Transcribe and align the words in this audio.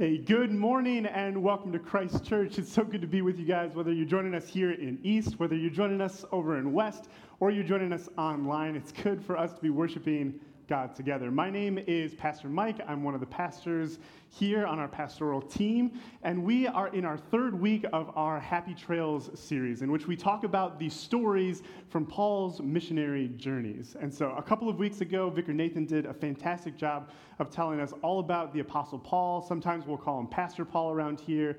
Hey, 0.00 0.16
good 0.16 0.50
morning 0.50 1.04
and 1.04 1.42
welcome 1.42 1.72
to 1.72 1.78
Christ 1.78 2.24
Church. 2.24 2.58
It's 2.58 2.72
so 2.72 2.84
good 2.84 3.02
to 3.02 3.06
be 3.06 3.20
with 3.20 3.38
you 3.38 3.44
guys, 3.44 3.74
whether 3.74 3.92
you're 3.92 4.06
joining 4.06 4.34
us 4.34 4.48
here 4.48 4.70
in 4.70 4.98
East, 5.02 5.38
whether 5.38 5.54
you're 5.54 5.68
joining 5.68 6.00
us 6.00 6.24
over 6.32 6.56
in 6.56 6.72
West, 6.72 7.10
or 7.38 7.50
you're 7.50 7.64
joining 7.64 7.92
us 7.92 8.08
online. 8.16 8.76
It's 8.76 8.92
good 8.92 9.22
for 9.22 9.36
us 9.36 9.52
to 9.52 9.60
be 9.60 9.68
worshiping 9.68 10.40
God 10.70 10.94
together. 10.94 11.32
My 11.32 11.50
name 11.50 11.78
is 11.88 12.14
Pastor 12.14 12.48
Mike. 12.48 12.78
I'm 12.86 13.02
one 13.02 13.12
of 13.14 13.18
the 13.18 13.26
pastors 13.26 13.98
here 14.28 14.64
on 14.64 14.78
our 14.78 14.86
pastoral 14.86 15.42
team, 15.42 15.98
and 16.22 16.44
we 16.44 16.68
are 16.68 16.94
in 16.94 17.04
our 17.04 17.18
third 17.18 17.60
week 17.60 17.84
of 17.92 18.16
our 18.16 18.38
Happy 18.38 18.72
Trails 18.72 19.30
series, 19.34 19.82
in 19.82 19.90
which 19.90 20.06
we 20.06 20.14
talk 20.14 20.44
about 20.44 20.78
the 20.78 20.88
stories 20.88 21.64
from 21.88 22.06
Paul's 22.06 22.60
missionary 22.60 23.32
journeys. 23.36 23.96
And 24.00 24.14
so, 24.14 24.30
a 24.38 24.42
couple 24.42 24.68
of 24.68 24.78
weeks 24.78 25.00
ago, 25.00 25.28
Vicar 25.28 25.52
Nathan 25.52 25.86
did 25.86 26.06
a 26.06 26.14
fantastic 26.14 26.76
job 26.76 27.10
of 27.40 27.50
telling 27.50 27.80
us 27.80 27.92
all 28.02 28.20
about 28.20 28.54
the 28.54 28.60
Apostle 28.60 29.00
Paul. 29.00 29.42
Sometimes 29.42 29.88
we'll 29.88 29.96
call 29.96 30.20
him 30.20 30.28
Pastor 30.28 30.64
Paul 30.64 30.92
around 30.92 31.18
here. 31.18 31.58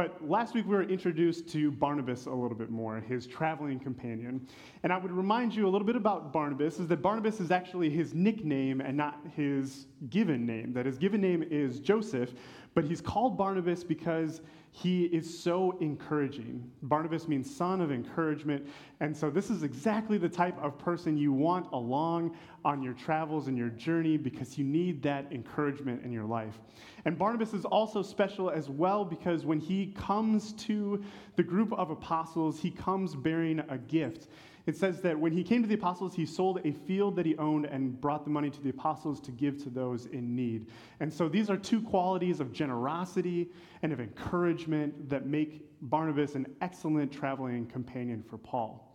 But 0.00 0.26
last 0.26 0.54
week 0.54 0.64
we 0.64 0.74
were 0.74 0.84
introduced 0.84 1.46
to 1.48 1.70
Barnabas 1.70 2.24
a 2.24 2.30
little 2.30 2.56
bit 2.56 2.70
more, 2.70 3.00
his 3.00 3.26
traveling 3.26 3.78
companion. 3.78 4.48
And 4.82 4.94
I 4.94 4.96
would 4.96 5.10
remind 5.10 5.54
you 5.54 5.66
a 5.66 5.68
little 5.68 5.86
bit 5.86 5.94
about 5.94 6.32
Barnabas 6.32 6.78
is 6.78 6.88
that 6.88 7.02
Barnabas 7.02 7.38
is 7.38 7.50
actually 7.50 7.90
his 7.90 8.14
nickname 8.14 8.80
and 8.80 8.96
not 8.96 9.20
his 9.36 9.88
given 10.08 10.46
name. 10.46 10.72
That 10.72 10.86
his 10.86 10.96
given 10.96 11.20
name 11.20 11.42
is 11.50 11.80
Joseph, 11.80 12.32
but 12.72 12.84
he's 12.84 13.02
called 13.02 13.36
Barnabas 13.36 13.84
because 13.84 14.40
he 14.70 15.04
is 15.04 15.38
so 15.38 15.76
encouraging. 15.82 16.70
Barnabas 16.80 17.28
means 17.28 17.54
son 17.54 17.82
of 17.82 17.92
encouragement. 17.92 18.66
And 19.00 19.16
so, 19.16 19.30
this 19.30 19.48
is 19.48 19.62
exactly 19.62 20.18
the 20.18 20.28
type 20.28 20.62
of 20.62 20.78
person 20.78 21.16
you 21.16 21.32
want 21.32 21.72
along 21.72 22.36
on 22.66 22.82
your 22.82 22.92
travels 22.92 23.48
and 23.48 23.56
your 23.56 23.70
journey 23.70 24.18
because 24.18 24.58
you 24.58 24.64
need 24.64 25.02
that 25.02 25.26
encouragement 25.32 26.04
in 26.04 26.12
your 26.12 26.24
life. 26.24 26.60
And 27.06 27.18
Barnabas 27.18 27.54
is 27.54 27.64
also 27.64 28.02
special 28.02 28.50
as 28.50 28.68
well 28.68 29.06
because 29.06 29.46
when 29.46 29.58
he 29.58 29.86
comes 29.92 30.52
to 30.52 31.02
the 31.36 31.42
group 31.42 31.72
of 31.72 31.90
apostles, 31.90 32.60
he 32.60 32.70
comes 32.70 33.14
bearing 33.14 33.60
a 33.70 33.78
gift. 33.78 34.28
It 34.66 34.76
says 34.76 35.00
that 35.00 35.18
when 35.18 35.32
he 35.32 35.42
came 35.42 35.62
to 35.62 35.68
the 35.68 35.74
apostles, 35.74 36.14
he 36.14 36.26
sold 36.26 36.60
a 36.64 36.72
field 36.72 37.16
that 37.16 37.24
he 37.24 37.36
owned 37.38 37.64
and 37.64 37.98
brought 37.98 38.24
the 38.24 38.30
money 38.30 38.50
to 38.50 38.60
the 38.60 38.68
apostles 38.68 39.18
to 39.20 39.30
give 39.30 39.62
to 39.62 39.70
those 39.70 40.06
in 40.06 40.36
need. 40.36 40.66
And 41.00 41.12
so 41.12 41.28
these 41.28 41.48
are 41.48 41.56
two 41.56 41.80
qualities 41.80 42.38
of 42.38 42.52
generosity 42.52 43.50
and 43.82 43.92
of 43.92 44.00
encouragement 44.00 45.08
that 45.08 45.26
make 45.26 45.66
Barnabas 45.82 46.34
an 46.34 46.46
excellent 46.60 47.10
traveling 47.10 47.66
companion 47.66 48.22
for 48.22 48.36
Paul. 48.36 48.89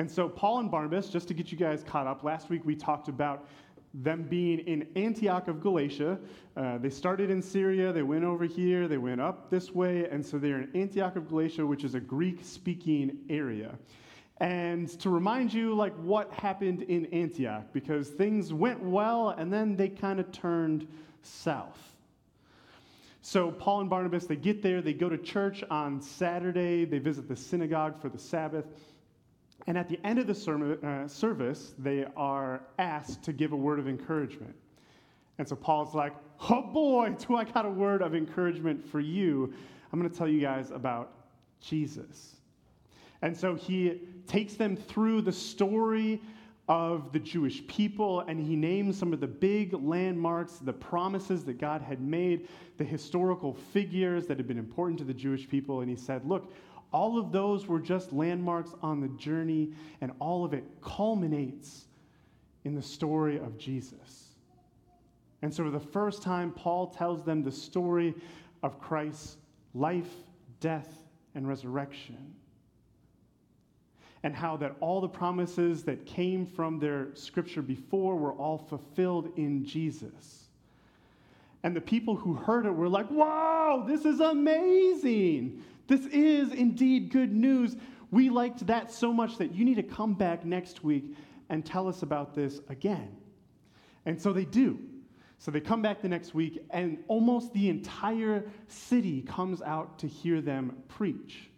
And 0.00 0.10
so, 0.10 0.30
Paul 0.30 0.60
and 0.60 0.70
Barnabas, 0.70 1.10
just 1.10 1.28
to 1.28 1.34
get 1.34 1.52
you 1.52 1.58
guys 1.58 1.84
caught 1.86 2.06
up, 2.06 2.24
last 2.24 2.48
week 2.48 2.64
we 2.64 2.74
talked 2.74 3.08
about 3.08 3.46
them 3.92 4.22
being 4.22 4.60
in 4.60 4.88
Antioch 4.96 5.46
of 5.46 5.60
Galatia. 5.60 6.18
Uh, 6.56 6.78
they 6.78 6.88
started 6.88 7.28
in 7.28 7.42
Syria, 7.42 7.92
they 7.92 8.00
went 8.02 8.24
over 8.24 8.46
here, 8.46 8.88
they 8.88 8.96
went 8.96 9.20
up 9.20 9.50
this 9.50 9.74
way, 9.74 10.08
and 10.08 10.24
so 10.24 10.38
they're 10.38 10.62
in 10.62 10.70
Antioch 10.74 11.16
of 11.16 11.28
Galatia, 11.28 11.66
which 11.66 11.84
is 11.84 11.94
a 11.94 12.00
Greek 12.00 12.38
speaking 12.42 13.18
area. 13.28 13.78
And 14.38 14.88
to 15.00 15.10
remind 15.10 15.52
you, 15.52 15.74
like, 15.74 15.94
what 15.96 16.32
happened 16.32 16.80
in 16.84 17.04
Antioch, 17.12 17.66
because 17.74 18.08
things 18.08 18.54
went 18.54 18.80
well 18.80 19.34
and 19.36 19.52
then 19.52 19.76
they 19.76 19.90
kind 19.90 20.18
of 20.18 20.32
turned 20.32 20.88
south. 21.20 21.94
So, 23.20 23.50
Paul 23.50 23.82
and 23.82 23.90
Barnabas, 23.90 24.24
they 24.24 24.36
get 24.36 24.62
there, 24.62 24.80
they 24.80 24.94
go 24.94 25.10
to 25.10 25.18
church 25.18 25.62
on 25.70 26.00
Saturday, 26.00 26.86
they 26.86 26.98
visit 26.98 27.28
the 27.28 27.36
synagogue 27.36 28.00
for 28.00 28.08
the 28.08 28.18
Sabbath. 28.18 28.64
And 29.70 29.78
at 29.78 29.88
the 29.88 30.00
end 30.02 30.18
of 30.18 30.26
the 30.26 30.34
sermon, 30.34 30.84
uh, 30.84 31.06
service, 31.06 31.74
they 31.78 32.04
are 32.16 32.60
asked 32.80 33.22
to 33.22 33.32
give 33.32 33.52
a 33.52 33.56
word 33.56 33.78
of 33.78 33.86
encouragement. 33.86 34.52
And 35.38 35.48
so 35.48 35.54
Paul's 35.54 35.94
like, 35.94 36.12
oh 36.50 36.62
boy, 36.62 37.10
do 37.28 37.36
I 37.36 37.44
got 37.44 37.64
a 37.64 37.70
word 37.70 38.02
of 38.02 38.16
encouragement 38.16 38.84
for 38.84 38.98
you. 38.98 39.54
I'm 39.92 40.00
going 40.00 40.10
to 40.10 40.18
tell 40.18 40.26
you 40.26 40.40
guys 40.40 40.72
about 40.72 41.12
Jesus. 41.60 42.34
And 43.22 43.36
so 43.36 43.54
he 43.54 44.00
takes 44.26 44.54
them 44.54 44.74
through 44.74 45.22
the 45.22 45.32
story 45.32 46.20
of 46.68 47.12
the 47.12 47.20
Jewish 47.20 47.64
people 47.68 48.20
and 48.22 48.44
he 48.44 48.56
names 48.56 48.98
some 48.98 49.12
of 49.12 49.20
the 49.20 49.28
big 49.28 49.72
landmarks, 49.72 50.54
the 50.54 50.72
promises 50.72 51.44
that 51.44 51.60
God 51.60 51.80
had 51.80 52.00
made, 52.00 52.48
the 52.76 52.82
historical 52.84 53.54
figures 53.54 54.26
that 54.26 54.36
had 54.36 54.48
been 54.48 54.58
important 54.58 54.98
to 54.98 55.04
the 55.04 55.14
Jewish 55.14 55.48
people. 55.48 55.80
And 55.80 55.88
he 55.88 55.94
said, 55.94 56.24
Look, 56.24 56.52
all 56.92 57.18
of 57.18 57.32
those 57.32 57.66
were 57.66 57.80
just 57.80 58.12
landmarks 58.12 58.74
on 58.82 59.00
the 59.00 59.08
journey, 59.08 59.70
and 60.00 60.12
all 60.18 60.44
of 60.44 60.52
it 60.52 60.64
culminates 60.82 61.86
in 62.64 62.74
the 62.74 62.82
story 62.82 63.38
of 63.38 63.56
Jesus. 63.58 64.34
And 65.42 65.52
so, 65.52 65.64
for 65.64 65.70
the 65.70 65.80
first 65.80 66.22
time, 66.22 66.50
Paul 66.52 66.88
tells 66.88 67.24
them 67.24 67.42
the 67.42 67.52
story 67.52 68.14
of 68.62 68.80
Christ's 68.80 69.36
life, 69.74 70.12
death, 70.60 70.92
and 71.34 71.48
resurrection. 71.48 72.34
And 74.22 74.34
how 74.34 74.58
that 74.58 74.76
all 74.80 75.00
the 75.00 75.08
promises 75.08 75.82
that 75.84 76.04
came 76.04 76.44
from 76.44 76.78
their 76.78 77.08
scripture 77.14 77.62
before 77.62 78.16
were 78.16 78.32
all 78.32 78.58
fulfilled 78.58 79.30
in 79.36 79.64
Jesus. 79.64 80.48
And 81.62 81.74
the 81.74 81.80
people 81.80 82.16
who 82.16 82.34
heard 82.34 82.66
it 82.66 82.70
were 82.70 82.88
like, 82.88 83.10
wow, 83.10 83.84
this 83.86 84.04
is 84.04 84.20
amazing. 84.20 85.62
This 85.90 86.06
is 86.06 86.52
indeed 86.52 87.10
good 87.10 87.32
news. 87.32 87.76
We 88.12 88.30
liked 88.30 88.64
that 88.68 88.92
so 88.92 89.12
much 89.12 89.38
that 89.38 89.52
you 89.56 89.64
need 89.64 89.74
to 89.74 89.82
come 89.82 90.14
back 90.14 90.44
next 90.44 90.84
week 90.84 91.16
and 91.48 91.66
tell 91.66 91.88
us 91.88 92.04
about 92.04 92.32
this 92.32 92.60
again. 92.68 93.16
And 94.06 94.22
so 94.22 94.32
they 94.32 94.44
do. 94.44 94.78
So 95.38 95.50
they 95.50 95.58
come 95.58 95.82
back 95.82 96.00
the 96.00 96.08
next 96.08 96.32
week, 96.32 96.64
and 96.70 96.98
almost 97.08 97.52
the 97.54 97.68
entire 97.68 98.48
city 98.68 99.22
comes 99.22 99.62
out 99.62 99.98
to 99.98 100.06
hear 100.06 100.40
them 100.40 100.76
preach. 100.86 101.50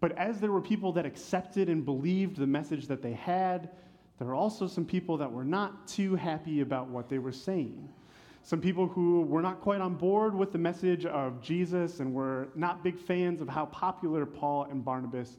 But 0.00 0.16
as 0.16 0.40
there 0.40 0.50
were 0.50 0.62
people 0.62 0.90
that 0.92 1.04
accepted 1.04 1.68
and 1.68 1.84
believed 1.84 2.38
the 2.38 2.46
message 2.46 2.86
that 2.86 3.02
they 3.02 3.12
had, 3.12 3.68
there 4.16 4.28
were 4.28 4.34
also 4.34 4.66
some 4.66 4.86
people 4.86 5.18
that 5.18 5.30
were 5.30 5.44
not 5.44 5.88
too 5.88 6.14
happy 6.14 6.62
about 6.62 6.88
what 6.88 7.10
they 7.10 7.18
were 7.18 7.32
saying 7.32 7.90
some 8.42 8.60
people 8.60 8.86
who 8.86 9.22
were 9.22 9.42
not 9.42 9.60
quite 9.60 9.80
on 9.80 9.94
board 9.94 10.34
with 10.34 10.52
the 10.52 10.58
message 10.58 11.04
of 11.04 11.42
Jesus 11.42 12.00
and 12.00 12.14
were 12.14 12.48
not 12.54 12.82
big 12.82 12.98
fans 12.98 13.40
of 13.40 13.48
how 13.48 13.66
popular 13.66 14.24
Paul 14.24 14.64
and 14.70 14.84
Barnabas 14.84 15.36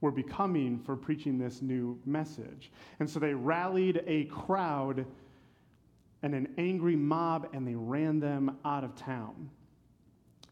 were 0.00 0.10
becoming 0.10 0.78
for 0.78 0.96
preaching 0.96 1.38
this 1.38 1.62
new 1.62 1.98
message. 2.06 2.72
And 2.98 3.08
so 3.08 3.20
they 3.20 3.34
rallied 3.34 4.02
a 4.06 4.24
crowd 4.24 5.06
and 6.22 6.34
an 6.34 6.52
angry 6.58 6.96
mob 6.96 7.48
and 7.52 7.66
they 7.66 7.74
ran 7.74 8.18
them 8.20 8.56
out 8.64 8.84
of 8.84 8.96
town. 8.96 9.50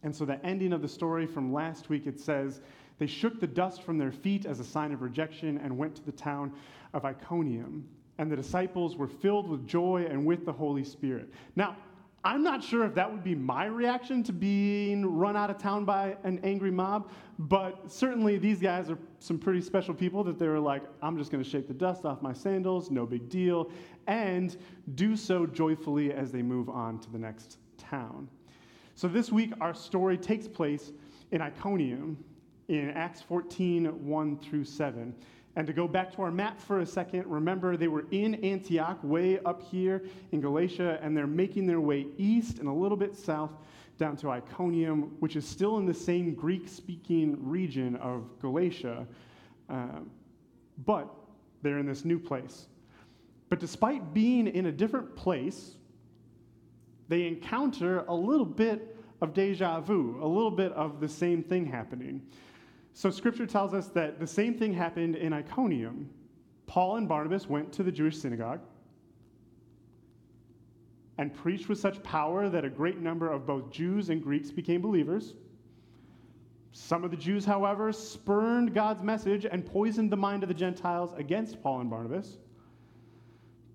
And 0.03 0.15
so 0.15 0.25
the 0.25 0.44
ending 0.44 0.72
of 0.72 0.82
the 0.82 0.88
story 0.88 1.26
from 1.26 1.53
last 1.53 1.88
week 1.88 2.06
it 2.06 2.20
says, 2.20 2.60
they 2.99 3.06
shook 3.06 3.41
the 3.41 3.47
dust 3.47 3.82
from 3.82 3.99
their 3.99 4.12
feet 4.12 4.44
as 4.44 4.60
a 4.60 4.65
sign 4.65 4.93
of 4.93 5.03
rejection 5.03 5.59
and 5.59 5.76
went 5.76 5.94
to 5.97 6.05
the 6.05 6.12
town 6.12 6.53
of 6.93 7.05
Iconium. 7.05 7.88
And 8.19 8.31
the 8.31 8.37
disciples 8.37 8.97
were 8.97 9.09
filled 9.09 9.49
with 9.49 9.67
joy 9.67 10.06
and 10.11 10.27
with 10.27 10.45
the 10.45 10.53
Holy 10.53 10.84
Spirit. 10.84 11.33
Now, 11.56 11.77
I'm 12.25 12.43
not 12.43 12.65
sure 12.65 12.84
if 12.84 12.95
that 12.97 13.11
would 13.11 13.23
be 13.23 13.37
my 13.37 13.67
reaction 13.67 14.25
to 14.25 14.33
being 14.33 15.06
run 15.06 15.37
out 15.37 15.51
of 15.51 15.59
town 15.59 15.84
by 15.84 16.17
an 16.25 16.41
angry 16.43 16.73
mob, 16.73 17.11
but 17.39 17.91
certainly 17.91 18.39
these 18.39 18.61
guys 18.61 18.91
are 18.91 18.99
some 19.21 19.39
pretty 19.39 19.61
special 19.61 19.95
people 19.95 20.25
that 20.25 20.37
they 20.37 20.49
were 20.49 20.59
like, 20.59 20.83
I'm 21.01 21.17
just 21.17 21.31
going 21.31 21.43
to 21.43 21.49
shake 21.49 21.69
the 21.69 21.75
dust 21.75 22.05
off 22.05 22.21
my 22.21 22.33
sandals, 22.33 22.91
no 22.91 23.06
big 23.06 23.29
deal, 23.29 23.71
and 24.09 24.56
do 24.97 25.17
so 25.17 25.47
joyfully 25.47 26.12
as 26.12 26.33
they 26.33 26.43
move 26.43 26.69
on 26.69 26.99
to 27.00 27.11
the 27.11 27.19
next 27.19 27.59
town. 27.79 28.29
So 28.97 29.06
this 29.06 29.31
week, 29.31 29.53
our 29.61 29.73
story 29.73 30.19
takes 30.19 30.49
place 30.49 30.93
in 31.31 31.41
Iconium 31.41 32.23
in 32.67 32.91
Acts 32.91 33.23
14 33.23 33.87
1 34.06 34.39
through 34.39 34.65
7. 34.65 35.15
And 35.56 35.66
to 35.66 35.72
go 35.72 35.88
back 35.88 36.14
to 36.14 36.22
our 36.22 36.31
map 36.31 36.60
for 36.60 36.81
a 36.81 36.86
second, 36.86 37.26
remember 37.26 37.76
they 37.76 37.88
were 37.88 38.06
in 38.10 38.36
Antioch, 38.44 38.98
way 39.03 39.41
up 39.41 39.62
here 39.62 40.04
in 40.32 40.41
Galatia, 40.41 40.98
and 41.03 41.16
they're 41.16 41.26
making 41.26 41.67
their 41.67 41.81
way 41.81 42.06
east 42.17 42.58
and 42.58 42.69
a 42.69 42.73
little 42.73 42.96
bit 42.96 43.17
south 43.17 43.50
down 43.99 44.17
to 44.19 44.31
Iconium, 44.31 45.17
which 45.19 45.34
is 45.34 45.46
still 45.46 45.78
in 45.78 45.87
the 45.87 45.94
same 45.94 46.34
Greek 46.34 46.69
speaking 46.69 47.37
region 47.40 47.96
of 47.96 48.25
Galatia. 48.40 49.06
Uh, 49.69 50.00
but 50.84 51.12
they're 51.62 51.78
in 51.78 51.87
this 51.87 52.05
new 52.05 52.19
place. 52.19 52.67
But 53.49 53.58
despite 53.58 54.14
being 54.14 54.46
in 54.46 54.67
a 54.67 54.73
different 54.73 55.17
place, 55.17 55.75
they 57.08 57.26
encounter 57.26 58.05
a 58.06 58.14
little 58.14 58.46
bit 58.46 58.96
of 59.20 59.34
deja 59.34 59.81
vu, 59.81 60.19
a 60.23 60.26
little 60.26 60.50
bit 60.50 60.73
of 60.73 61.00
the 61.00 61.08
same 61.08 61.43
thing 61.43 61.67
happening. 61.67 62.23
So 62.99 63.12
scripture 63.12 63.47
tells 63.47 63.75
us 63.75 63.87
that 63.91 64.19
the 64.19 64.27
same 64.27 64.55
thing 64.55 64.73
happened 64.73 65.15
in 65.15 65.33
Iconium. 65.33 66.11
Paul 66.67 66.97
and 66.97 67.09
Barnabas 67.09 67.49
went 67.49 67.73
to 67.75 67.85
the 67.85 67.93
Jewish 67.93 68.19
synagogue 68.19 68.59
and 71.17 71.33
preached 71.33 71.69
with 71.69 71.79
such 71.79 72.03
power 72.03 72.49
that 72.49 72.65
a 72.65 72.69
great 72.69 72.99
number 72.99 73.31
of 73.31 73.47
both 73.47 73.71
Jews 73.71 74.11
and 74.11 74.21
Greeks 74.21 74.50
became 74.50 74.83
believers. 74.83 75.35
Some 76.73 77.05
of 77.05 77.12
the 77.12 77.17
Jews, 77.17 77.45
however, 77.45 77.93
spurned 77.93 78.75
God's 78.75 79.05
message 79.05 79.47
and 79.47 79.65
poisoned 79.65 80.11
the 80.11 80.17
mind 80.17 80.43
of 80.43 80.49
the 80.49 80.55
Gentiles 80.56 81.12
against 81.17 81.62
Paul 81.62 81.83
and 81.83 81.89
Barnabas. 81.89 82.39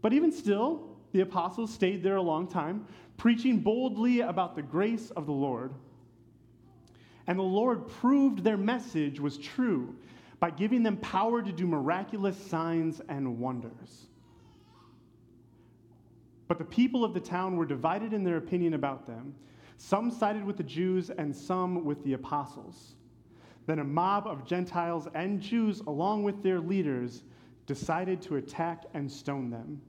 But 0.02 0.12
even 0.12 0.34
still, 0.34 0.98
the 1.14 1.22
apostles 1.22 1.74
stayed 1.74 2.04
there 2.04 2.18
a 2.18 2.22
long 2.22 2.46
time, 2.46 2.88
preaching 3.16 3.60
boldly 3.60 4.20
about 4.20 4.58
the 4.58 4.64
grace 4.64 5.12
of 5.12 5.26
the 5.26 5.32
Lord. 5.32 5.72
And 7.28 7.40
the 7.40 7.44
Lord 7.44 7.88
proved 7.88 8.44
their 8.44 8.58
message 8.58 9.20
was 9.20 9.38
true 9.38 9.96
by 10.40 10.50
giving 10.50 10.84
them 10.84 10.98
power 10.98 11.42
to 11.42 11.52
do 11.52 11.66
miraculous 11.66 12.38
signs 12.38 13.02
and 13.08 13.40
wonders. 13.40 14.08
But 16.48 16.58
the 16.58 16.66
people 16.66 17.06
of 17.06 17.14
the 17.14 17.20
town 17.20 17.56
were 17.56 17.66
divided 17.66 18.14
in 18.14 18.24
their 18.24 18.38
opinion 18.38 18.74
about 18.74 19.08
them. 19.08 19.34
Some 19.78 20.12
sided 20.12 20.44
with 20.44 20.58
the 20.58 20.64
Jews 20.64 21.10
and 21.10 21.36
some 21.36 21.86
with 21.86 22.04
the 22.04 22.14
apostles. 22.14 22.96
Then 23.66 23.80
a 23.80 23.84
mob 23.84 24.28
of 24.28 24.46
Gentiles 24.46 25.08
and 25.14 25.40
Jews, 25.40 25.80
along 25.82 26.24
with 26.24 26.44
their 26.44 26.60
leaders, 26.60 27.24
decided 27.66 28.22
to 28.24 28.36
attack 28.36 28.84
and 28.94 29.10
stone 29.10 29.50
them. 29.50 29.82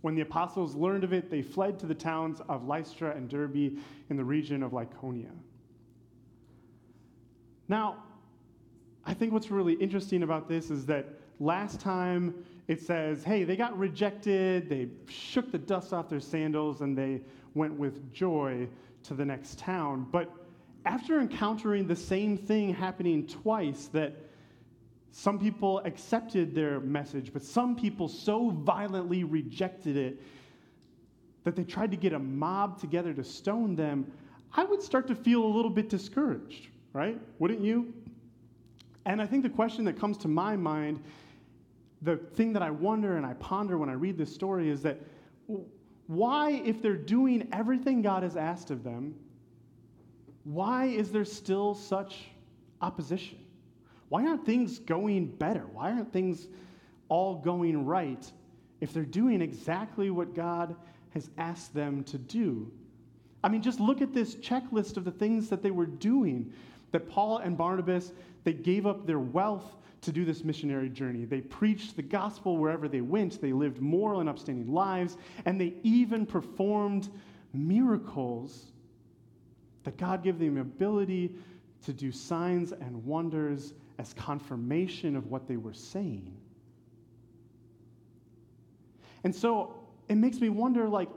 When 0.00 0.14
the 0.14 0.22
apostles 0.22 0.74
learned 0.74 1.04
of 1.04 1.12
it, 1.12 1.30
they 1.30 1.42
fled 1.42 1.78
to 1.78 1.86
the 1.86 1.94
towns 1.94 2.40
of 2.48 2.66
Lystra 2.66 3.14
and 3.14 3.28
Derbe 3.28 3.78
in 4.08 4.16
the 4.16 4.24
region 4.24 4.62
of 4.62 4.72
Lycaonia. 4.72 5.30
Now, 7.70 7.98
I 9.06 9.14
think 9.14 9.32
what's 9.32 9.48
really 9.48 9.74
interesting 9.74 10.24
about 10.24 10.48
this 10.48 10.72
is 10.72 10.84
that 10.86 11.06
last 11.38 11.78
time 11.78 12.34
it 12.66 12.82
says, 12.82 13.22
hey, 13.22 13.44
they 13.44 13.54
got 13.54 13.78
rejected, 13.78 14.68
they 14.68 14.88
shook 15.08 15.52
the 15.52 15.58
dust 15.58 15.92
off 15.92 16.08
their 16.08 16.18
sandals, 16.18 16.80
and 16.80 16.98
they 16.98 17.20
went 17.54 17.72
with 17.74 18.12
joy 18.12 18.66
to 19.04 19.14
the 19.14 19.24
next 19.24 19.56
town. 19.60 20.08
But 20.10 20.32
after 20.84 21.20
encountering 21.20 21.86
the 21.86 21.94
same 21.94 22.36
thing 22.36 22.74
happening 22.74 23.24
twice, 23.28 23.86
that 23.92 24.16
some 25.12 25.38
people 25.38 25.78
accepted 25.84 26.56
their 26.56 26.80
message, 26.80 27.32
but 27.32 27.44
some 27.44 27.76
people 27.76 28.08
so 28.08 28.50
violently 28.50 29.22
rejected 29.22 29.96
it 29.96 30.20
that 31.44 31.54
they 31.54 31.62
tried 31.62 31.92
to 31.92 31.96
get 31.96 32.14
a 32.14 32.18
mob 32.18 32.80
together 32.80 33.14
to 33.14 33.22
stone 33.22 33.76
them, 33.76 34.10
I 34.54 34.64
would 34.64 34.82
start 34.82 35.06
to 35.06 35.14
feel 35.14 35.44
a 35.44 35.52
little 35.54 35.70
bit 35.70 35.88
discouraged, 35.88 36.66
right? 36.92 37.18
Wouldn't 37.38 37.60
you? 37.60 37.92
And 39.04 39.20
I 39.20 39.26
think 39.26 39.42
the 39.42 39.50
question 39.50 39.84
that 39.84 39.98
comes 39.98 40.18
to 40.18 40.28
my 40.28 40.56
mind, 40.56 41.02
the 42.02 42.16
thing 42.16 42.52
that 42.52 42.62
I 42.62 42.70
wonder 42.70 43.16
and 43.16 43.24
I 43.24 43.34
ponder 43.34 43.78
when 43.78 43.88
I 43.88 43.94
read 43.94 44.18
this 44.18 44.32
story 44.34 44.68
is 44.68 44.82
that 44.82 45.00
why, 46.06 46.62
if 46.64 46.82
they're 46.82 46.96
doing 46.96 47.48
everything 47.52 48.02
God 48.02 48.22
has 48.22 48.36
asked 48.36 48.70
of 48.70 48.82
them, 48.82 49.14
why 50.44 50.86
is 50.86 51.12
there 51.12 51.24
still 51.24 51.74
such 51.74 52.30
opposition? 52.80 53.38
Why 54.08 54.26
aren't 54.26 54.44
things 54.44 54.80
going 54.80 55.26
better? 55.26 55.66
Why 55.72 55.92
aren't 55.92 56.12
things 56.12 56.48
all 57.08 57.36
going 57.36 57.86
right 57.86 58.30
if 58.80 58.92
they're 58.92 59.04
doing 59.04 59.40
exactly 59.40 60.10
what 60.10 60.34
God 60.34 60.74
has 61.14 61.30
asked 61.38 61.74
them 61.74 62.02
to 62.04 62.18
do? 62.18 62.72
I 63.44 63.48
mean, 63.48 63.62
just 63.62 63.80
look 63.80 64.02
at 64.02 64.12
this 64.12 64.34
checklist 64.34 64.96
of 64.96 65.04
the 65.04 65.12
things 65.12 65.48
that 65.48 65.62
they 65.62 65.70
were 65.70 65.86
doing. 65.86 66.52
That 66.92 67.08
Paul 67.08 67.38
and 67.38 67.56
Barnabas, 67.56 68.12
they 68.44 68.52
gave 68.52 68.86
up 68.86 69.06
their 69.06 69.18
wealth 69.18 69.76
to 70.02 70.12
do 70.12 70.24
this 70.24 70.44
missionary 70.44 70.88
journey. 70.88 71.24
They 71.24 71.42
preached 71.42 71.96
the 71.96 72.02
gospel 72.02 72.56
wherever 72.56 72.88
they 72.88 73.02
went. 73.02 73.40
They 73.40 73.52
lived 73.52 73.80
moral 73.80 74.20
and 74.20 74.28
upstanding 74.28 74.72
lives, 74.72 75.16
and 75.44 75.60
they 75.60 75.74
even 75.82 76.24
performed 76.24 77.10
miracles 77.52 78.72
that 79.84 79.96
God 79.96 80.22
gave 80.22 80.38
them 80.38 80.54
the 80.54 80.60
ability 80.60 81.34
to 81.84 81.92
do 81.92 82.12
signs 82.12 82.72
and 82.72 83.04
wonders 83.04 83.74
as 83.98 84.14
confirmation 84.14 85.16
of 85.16 85.26
what 85.26 85.46
they 85.46 85.56
were 85.56 85.72
saying. 85.72 86.36
And 89.24 89.34
so 89.34 89.74
it 90.08 90.16
makes 90.16 90.40
me 90.40 90.48
wonder 90.48 90.88
like, 90.88 91.08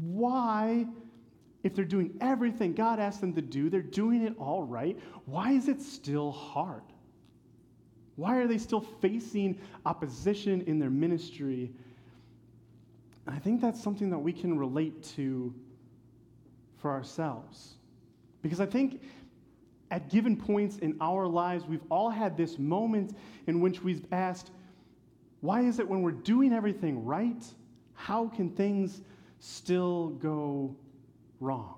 why, 0.00 0.86
if 1.64 1.74
they're 1.74 1.84
doing 1.84 2.16
everything 2.20 2.74
God 2.74 3.00
asked 3.00 3.22
them 3.22 3.34
to 3.34 3.42
do, 3.42 3.70
they're 3.70 3.82
doing 3.82 4.22
it 4.22 4.34
all 4.38 4.62
right, 4.62 4.96
why 5.24 5.52
is 5.52 5.66
it 5.66 5.80
still 5.80 6.30
hard? 6.30 6.82
Why 8.16 8.36
are 8.36 8.46
they 8.46 8.58
still 8.58 8.82
facing 8.82 9.58
opposition 9.86 10.60
in 10.62 10.78
their 10.78 10.90
ministry? 10.90 11.72
I 13.26 13.38
think 13.38 13.62
that's 13.62 13.82
something 13.82 14.10
that 14.10 14.18
we 14.18 14.32
can 14.32 14.58
relate 14.58 15.02
to 15.16 15.52
for 16.76 16.90
ourselves. 16.90 17.74
Because 18.42 18.60
I 18.60 18.66
think 18.66 19.02
at 19.90 20.10
given 20.10 20.36
points 20.36 20.76
in 20.76 20.96
our 21.00 21.26
lives, 21.26 21.64
we've 21.66 21.84
all 21.90 22.10
had 22.10 22.36
this 22.36 22.58
moment 22.58 23.16
in 23.46 23.60
which 23.60 23.82
we've 23.82 24.04
asked, 24.12 24.50
why 25.40 25.62
is 25.62 25.78
it 25.78 25.88
when 25.88 26.02
we're 26.02 26.12
doing 26.12 26.52
everything 26.52 27.04
right, 27.04 27.42
how 27.94 28.28
can 28.28 28.50
things 28.50 29.00
still 29.40 30.10
go 30.10 30.76
wrong? 31.44 31.76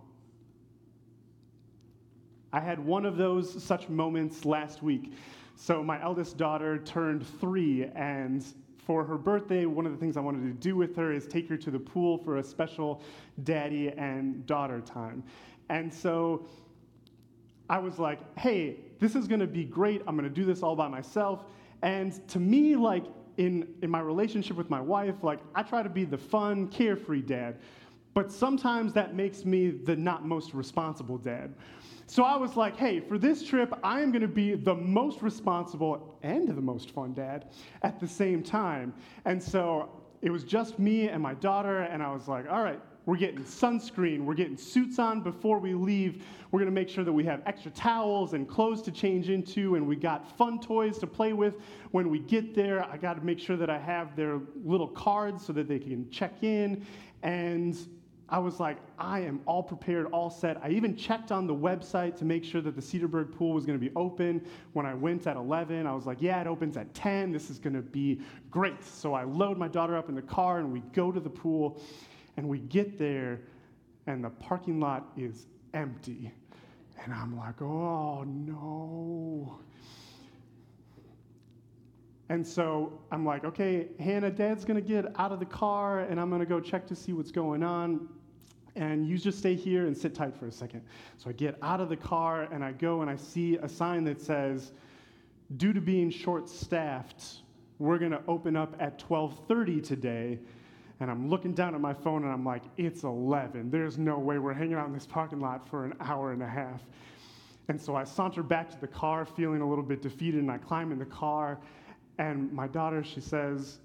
I 2.53 2.61
had 2.61 2.79
one 2.79 3.05
of 3.05 3.17
those 3.17 3.63
such 3.63 3.89
moments 3.89 4.45
last 4.45 4.83
week. 4.83 5.13
So, 5.57 5.83
my 5.83 6.03
eldest 6.03 6.37
daughter 6.37 6.79
turned 6.79 7.27
three, 7.41 7.85
and 7.95 8.45
for 8.79 9.05
her 9.05 9.19
birthday, 9.19 9.67
one 9.67 9.85
of 9.85 9.93
the 9.93 9.99
things 9.99 10.17
I 10.17 10.21
wanted 10.21 10.43
to 10.43 10.53
do 10.53 10.77
with 10.77 10.95
her 10.97 11.13
is 11.13 11.27
take 11.27 11.49
her 11.49 11.57
to 11.57 11.71
the 11.71 11.79
pool 11.79 12.19
for 12.19 12.37
a 12.37 12.43
special 12.43 13.03
daddy 13.43 13.89
and 13.91 14.47
daughter 14.47 14.81
time. 14.81 15.25
And 15.69 15.93
so 15.93 16.47
I 17.69 17.79
was 17.79 17.99
like, 17.99 18.21
hey, 18.39 18.77
this 19.01 19.17
is 19.17 19.27
gonna 19.27 19.47
be 19.47 19.65
great. 19.65 20.03
I'm 20.07 20.15
gonna 20.15 20.29
do 20.29 20.45
this 20.45 20.63
all 20.63 20.77
by 20.77 20.89
myself. 20.89 21.45
And 21.83 22.27
to 22.29 22.39
me, 22.39 22.77
like 22.77 23.05
in, 23.39 23.75
in 23.83 23.91
my 23.91 24.01
relationship 24.01 24.57
with 24.57 24.71
my 24.71 24.81
wife, 24.81 25.17
like 25.23 25.41
I 25.55 25.63
try 25.63 25.83
to 25.83 25.89
be 25.89 26.05
the 26.05 26.19
fun, 26.19 26.69
carefree 26.69 27.23
dad. 27.23 27.59
But 28.17 28.33
sometimes 28.33 28.95
that 28.95 29.15
makes 29.15 29.45
me 29.45 29.69
the 29.69 29.95
not 29.95 30.25
most 30.25 30.55
responsible 30.55 31.19
dad. 31.19 31.55
So 32.07 32.23
I 32.23 32.35
was 32.35 32.57
like, 32.57 32.75
hey, 32.75 32.99
for 32.99 33.19
this 33.19 33.47
trip, 33.47 33.79
I 33.85 34.01
am 34.01 34.11
gonna 34.11 34.27
be 34.27 34.55
the 34.55 34.75
most 34.75 35.21
responsible 35.21 36.19
and 36.23 36.49
the 36.49 36.55
most 36.55 36.93
fun 36.93 37.13
dad 37.13 37.49
at 37.83 38.01
the 38.01 38.09
same 38.09 38.43
time. 38.43 38.95
And 39.27 39.43
so 39.43 39.91
it 40.23 40.31
was 40.31 40.45
just 40.45 40.79
me 40.79 41.11
and 41.11 41.23
my 41.23 41.35
daughter, 41.35 41.81
and 41.81 42.03
I 42.03 42.11
was 42.11 42.27
like, 42.27 42.51
all 42.51 42.63
right, 42.63 42.81
we're 43.05 43.19
getting 43.19 43.45
sunscreen. 43.45 44.25
We're 44.25 44.33
getting 44.33 44.57
suits 44.57 44.99
on 44.99 45.21
before 45.21 45.59
we 45.59 45.75
leave. 45.75 46.25
We're 46.51 46.61
going 46.61 46.75
to 46.75 46.75
make 46.75 46.89
sure 46.89 47.05
that 47.05 47.13
we 47.13 47.25
have 47.25 47.43
extra 47.45 47.71
towels 47.71 48.33
and 48.33 48.49
clothes 48.49 48.81
to 48.83 48.91
change 48.91 49.29
into, 49.29 49.75
and 49.75 49.87
we 49.87 49.95
got 49.95 50.39
fun 50.39 50.59
toys 50.59 50.97
to 51.01 51.07
play 51.07 51.35
with 51.35 51.57
when 51.91 52.09
we 52.09 52.21
get 52.21 52.55
there. 52.55 52.83
I 52.83 52.97
got 52.97 53.19
to 53.19 53.23
make 53.23 53.39
sure 53.39 53.59
that 53.59 53.69
I 53.69 53.79
have 53.79 54.17
their 54.17 54.41
little 54.65 54.89
cards 54.89 55.45
so 55.45 55.53
that 55.53 55.69
they 55.69 55.79
can 55.79 56.11
check 56.11 56.43
in. 56.43 56.87
And 57.23 57.77
I 58.29 58.39
was 58.39 58.59
like, 58.59 58.79
I 58.99 59.21
am 59.21 59.41
all 59.47 59.63
prepared, 59.63 60.07
all 60.07 60.31
set. 60.31 60.57
I 60.63 60.71
even 60.71 60.97
checked 60.97 61.31
on 61.31 61.47
the 61.47 61.55
website 61.55 62.17
to 62.17 62.25
make 62.25 62.43
sure 62.43 62.61
that 62.61 62.75
the 62.75 62.83
Cedarburg 62.83 63.33
pool 63.33 63.53
was 63.53 63.65
going 63.65 63.79
to 63.79 63.85
be 63.85 63.95
open. 63.95 64.45
When 64.73 64.85
I 64.85 64.95
went 64.95 65.29
at 65.29 65.37
11, 65.37 65.87
I 65.87 65.95
was 65.95 66.07
like, 66.07 66.21
yeah, 66.21 66.41
it 66.41 66.49
opens 66.49 66.77
at 66.77 66.93
10. 66.93 67.31
This 67.31 67.51
is 67.51 67.59
going 67.61 67.75
to 67.75 67.83
be 67.83 68.21
great. 68.51 68.83
So 68.83 69.15
I 69.15 69.23
load 69.23 69.59
my 69.59 69.69
daughter 69.69 69.97
up 69.97 70.09
in 70.09 70.17
the 70.17 70.23
car 70.23 70.59
and 70.59 70.73
we 70.73 70.81
go 70.93 71.13
to 71.13 71.21
the 71.21 71.31
pool. 71.31 71.81
And 72.37 72.47
we 72.49 72.59
get 72.59 72.99
there, 72.99 73.41
and 74.07 74.23
the 74.23 74.29
parking 74.29 74.79
lot 74.79 75.11
is 75.17 75.47
empty. 75.73 76.31
And 77.03 77.15
I'm 77.15 77.37
like, 77.37 77.63
oh 77.63 78.25
no. 78.25 79.59
And 82.29 82.47
so 82.47 83.01
I'm 83.13 83.25
like, 83.25 83.45
okay, 83.45 83.89
Hannah, 84.01 84.31
dad's 84.31 84.65
gonna 84.65 84.81
get 84.81 85.07
out 85.19 85.33
of 85.33 85.39
the 85.39 85.47
car 85.47 86.01
and 86.01 86.21
I'm 86.21 86.31
gonna 86.31 86.45
go 86.45 86.61
check 86.61 86.87
to 86.89 86.97
see 86.97 87.13
what's 87.13 87.31
going 87.31 87.63
on. 87.63 88.09
And 88.77 89.09
you 89.09 89.19
just 89.19 89.39
stay 89.39 89.55
here 89.55 89.87
and 89.87 89.97
sit 89.97 90.15
tight 90.15 90.37
for 90.37 90.47
a 90.47 90.53
second. 90.53 90.83
So 91.17 91.31
I 91.31 91.33
get 91.33 91.57
out 91.63 91.81
of 91.81 91.89
the 91.89 91.97
car 91.97 92.43
and 92.53 92.63
I 92.63 92.73
go 92.73 93.01
and 93.01 93.11
I 93.11 93.17
see 93.17 93.57
a 93.57 93.69
sign 93.69 94.05
that 94.05 94.21
says, 94.21 94.73
due 95.57 95.73
to 95.73 95.81
being 95.81 96.11
short 96.11 96.49
staffed, 96.49 97.39
we're 97.79 97.99
gonna 97.99 98.23
open 98.29 98.57
up 98.57 98.77
at 98.79 98.99
12:30 98.99 99.81
today 99.81 100.39
and 101.01 101.11
I'm 101.11 101.29
looking 101.29 101.53
down 101.53 101.75
at 101.75 101.81
my 101.81 101.93
phone 101.93 102.25
and 102.25 102.33
I'm 102.33 102.45
like, 102.45 102.63
it's 102.77 103.03
11. 103.05 103.71
There's 103.71 103.99
no 103.99 104.19
way 104.19 104.39
we're 104.39 104.55
hanging 104.55 104.75
out 104.75 104.87
in 104.87 104.95
this 104.95 105.07
parking 105.07 105.41
lot 105.41 105.69
for 105.69 105.85
an 105.85 105.95
hour 106.01 106.33
and 106.33 106.43
a 106.43 106.49
half. 106.49 106.83
And 107.69 107.81
so 107.81 107.97
I 107.97 108.05
saunter 108.05 108.43
back 108.43 108.71
to 108.71 108.81
the 108.81 108.87
car, 108.87 109.25
feeling 109.25 109.61
a 109.61 109.69
little 109.69 109.85
bit 109.85 110.01
defeated, 110.01 110.41
and 110.41 110.51
I 110.51 110.59
climb 110.59 110.93
in 110.93 110.99
the 110.99 111.05
car. 111.05 111.59
And 112.19 112.51
my 112.53 112.67
daughter, 112.67 113.03
she 113.03 113.21
says, 113.21 113.79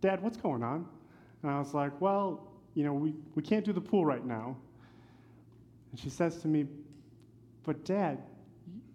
Dad, 0.00 0.22
what's 0.22 0.36
going 0.36 0.62
on? 0.62 0.86
And 1.42 1.50
I 1.50 1.58
was 1.58 1.74
like, 1.74 1.98
Well, 2.00 2.45
you 2.76 2.84
know, 2.84 2.92
we, 2.92 3.14
we 3.34 3.42
can't 3.42 3.64
do 3.64 3.72
the 3.72 3.80
pool 3.80 4.04
right 4.04 4.24
now. 4.24 4.54
And 5.90 5.98
she 5.98 6.10
says 6.10 6.36
to 6.42 6.48
me, 6.48 6.66
But 7.64 7.84
Dad, 7.86 8.18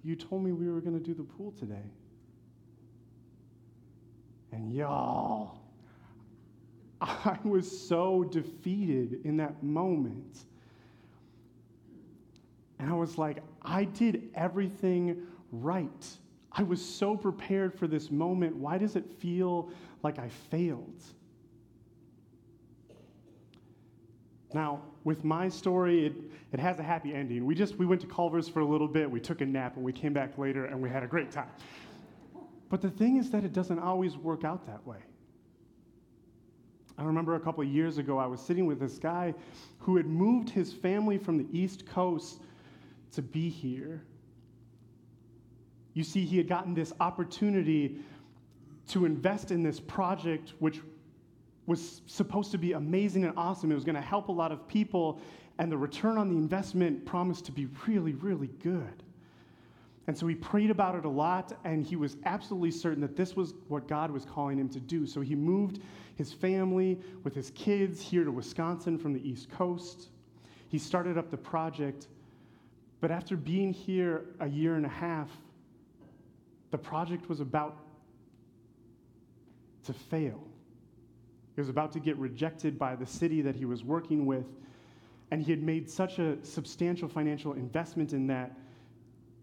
you 0.04 0.16
told 0.16 0.44
me 0.44 0.52
we 0.52 0.70
were 0.70 0.82
going 0.82 0.98
to 0.98 1.04
do 1.04 1.16
the 1.16 1.24
pool 1.24 1.52
today. 1.60 1.90
And 4.52 4.72
y'all, 4.72 5.58
I 7.02 7.40
was 7.44 7.88
so 7.88 8.24
defeated 8.24 9.22
in 9.26 9.36
that 9.38 9.64
moment. 9.64 10.46
And 12.78 12.88
I 12.88 12.94
was 12.94 13.18
like, 13.18 13.40
I 13.64 13.86
did 13.86 14.30
everything 14.36 15.24
right. 15.52 16.08
I 16.52 16.62
was 16.62 16.84
so 16.84 17.18
prepared 17.18 17.74
for 17.74 17.88
this 17.88 18.12
moment. 18.12 18.56
Why 18.56 18.78
does 18.78 18.96
it 18.96 19.06
feel 19.20 19.72
like 20.04 20.20
I 20.20 20.30
failed? 20.30 21.02
Now, 24.54 24.82
with 25.04 25.24
my 25.24 25.50
story, 25.50 26.06
it, 26.08 26.14
it 26.52 26.60
has 26.60 26.80
a 26.80 26.84
happy 26.84 27.14
ending. 27.14 27.46
We 27.46 27.56
just 27.56 27.78
we 27.78 27.86
went 27.86 28.02
to 28.02 28.08
Culver's 28.08 28.48
for 28.48 28.60
a 28.60 28.66
little 28.66 28.88
bit, 28.88 29.10
we 29.10 29.20
took 29.20 29.42
a 29.42 29.46
nap, 29.46 29.76
and 29.76 29.86
we 29.86 29.94
came 29.94 30.14
back 30.14 30.38
later 30.38 30.66
and 30.66 30.82
we 30.82 30.90
had 30.90 31.04
a 31.04 31.08
great 31.08 31.32
time. 31.32 31.50
But 32.70 32.82
the 32.82 32.90
thing 32.90 33.18
is 33.18 33.30
that 33.32 33.44
it 33.44 33.54
doesn't 33.54 33.80
always 33.80 34.18
work 34.18 34.44
out 34.44 34.66
that 34.68 34.86
way. 34.86 35.00
I 36.98 37.04
remember 37.04 37.36
a 37.36 37.40
couple 37.40 37.64
years 37.64 37.98
ago, 37.98 38.18
I 38.18 38.28
was 38.28 38.40
sitting 38.40 38.66
with 38.66 38.80
this 38.80 38.98
guy 38.98 39.34
who 39.80 39.98
had 39.98 40.06
moved 40.06 40.50
his 40.50 40.72
family 40.72 41.18
from 41.18 41.38
the 41.38 41.48
East 41.52 41.86
Coast 41.86 42.42
to 43.14 43.22
be 43.22 43.50
here. 43.50 44.04
You 45.94 46.04
see, 46.04 46.24
he 46.24 46.38
had 46.38 46.48
gotten 46.48 46.74
this 46.74 46.94
opportunity 47.00 48.00
to 48.90 49.06
invest 49.06 49.52
in 49.52 49.64
this 49.64 49.80
project, 49.80 50.54
which 50.60 50.80
was 51.72 52.02
supposed 52.06 52.52
to 52.52 52.58
be 52.58 52.74
amazing 52.74 53.24
and 53.24 53.34
awesome. 53.38 53.72
It 53.72 53.76
was 53.76 53.86
going 53.86 53.96
to 53.96 54.02
help 54.02 54.28
a 54.28 54.32
lot 54.32 54.52
of 54.52 54.68
people, 54.68 55.22
and 55.58 55.72
the 55.72 55.78
return 55.78 56.18
on 56.18 56.28
the 56.28 56.36
investment 56.36 57.06
promised 57.06 57.46
to 57.46 57.54
be 57.54 57.70
really, 57.88 58.12
really 58.14 58.50
good. 58.62 59.04
And 60.08 60.18
so 60.18 60.28
he 60.28 60.36
prayed 60.36 60.70
about 60.70 60.96
it 60.96 61.06
a 61.06 61.10
lot, 61.10 61.58
and 61.64 61.86
he 61.86 61.96
was 61.96 62.18
absolutely 62.26 62.72
certain 62.72 63.00
that 63.00 63.16
this 63.16 63.38
was 63.38 63.54
what 63.70 63.88
God 63.88 64.12
was 64.12 64.26
calling 64.26 64.58
him 64.58 64.68
to 64.68 64.82
do. 64.82 65.08
So 65.08 65.22
he 65.22 65.34
moved 65.34 65.80
his 66.16 66.34
family 66.34 67.00
with 67.24 67.34
his 67.34 67.52
kids 67.52 68.02
here 68.02 68.26
to 68.26 68.32
Wisconsin 68.32 68.98
from 68.98 69.14
the 69.14 69.26
East 69.26 69.50
Coast. 69.50 70.10
He 70.68 70.78
started 70.78 71.18
up 71.18 71.32
the 71.32 71.38
project, 71.38 72.10
but 73.00 73.12
after 73.12 73.38
being 73.38 73.72
here 73.72 74.26
a 74.42 74.50
year 74.50 74.76
and 74.76 74.86
a 74.86 74.90
half, 74.90 75.30
the 76.72 76.78
project 76.78 77.30
was 77.30 77.40
about 77.40 77.78
to 79.86 79.94
fail. 79.94 80.51
He 81.56 81.62
was 81.62 81.70
about 81.70 81.92
to 81.94 82.00
get 82.00 82.18
rejected 82.18 82.80
by 82.80 82.96
the 82.96 83.06
city 83.06 83.42
that 83.42 83.56
he 83.56 83.66
was 83.66 83.84
working 83.84 84.26
with, 84.26 84.46
and 85.32 85.42
he 85.42 85.52
had 85.52 85.62
made 85.62 85.90
such 85.90 86.20
a 86.20 86.44
substantial 86.44 87.08
financial 87.08 87.54
investment 87.54 88.14
in 88.14 88.28
that 88.28 88.58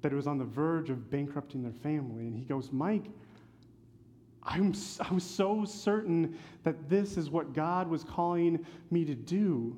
that 0.01 0.13
it 0.13 0.15
was 0.15 0.27
on 0.27 0.39
the 0.39 0.45
verge 0.45 0.91
of 0.91 1.11
bankrupting 1.11 1.63
their 1.63 1.73
family. 1.73 2.27
And 2.27 2.37
he 2.37 2.45
goes, 2.45 2.71
Mike, 2.73 3.07
I'm, 4.43 4.73
I 5.01 5.13
was 5.13 5.25
so 5.25 5.65
certain 5.65 6.39
that 6.63 6.89
this 6.89 7.17
is 7.17 7.31
what 7.31 7.53
God 7.53 7.89
was 7.89 8.05
calling 8.05 8.65
me 8.91 9.05
to 9.05 9.15
do. 9.15 9.77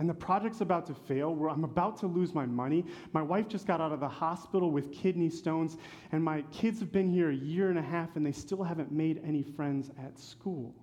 And 0.00 0.08
the 0.08 0.14
project's 0.14 0.62
about 0.62 0.86
to 0.86 0.94
fail, 0.94 1.34
where 1.34 1.50
I'm 1.50 1.62
about 1.62 1.98
to 1.98 2.06
lose 2.06 2.34
my 2.34 2.46
money. 2.46 2.86
My 3.12 3.20
wife 3.20 3.48
just 3.48 3.66
got 3.66 3.82
out 3.82 3.92
of 3.92 4.00
the 4.00 4.08
hospital 4.08 4.70
with 4.70 4.90
kidney 4.90 5.28
stones, 5.28 5.76
and 6.10 6.24
my 6.24 6.40
kids 6.50 6.80
have 6.80 6.90
been 6.90 7.06
here 7.06 7.28
a 7.28 7.34
year 7.34 7.68
and 7.68 7.78
a 7.78 7.82
half, 7.82 8.16
and 8.16 8.24
they 8.24 8.32
still 8.32 8.62
haven't 8.62 8.90
made 8.90 9.20
any 9.22 9.42
friends 9.42 9.90
at 10.02 10.18
school. 10.18 10.74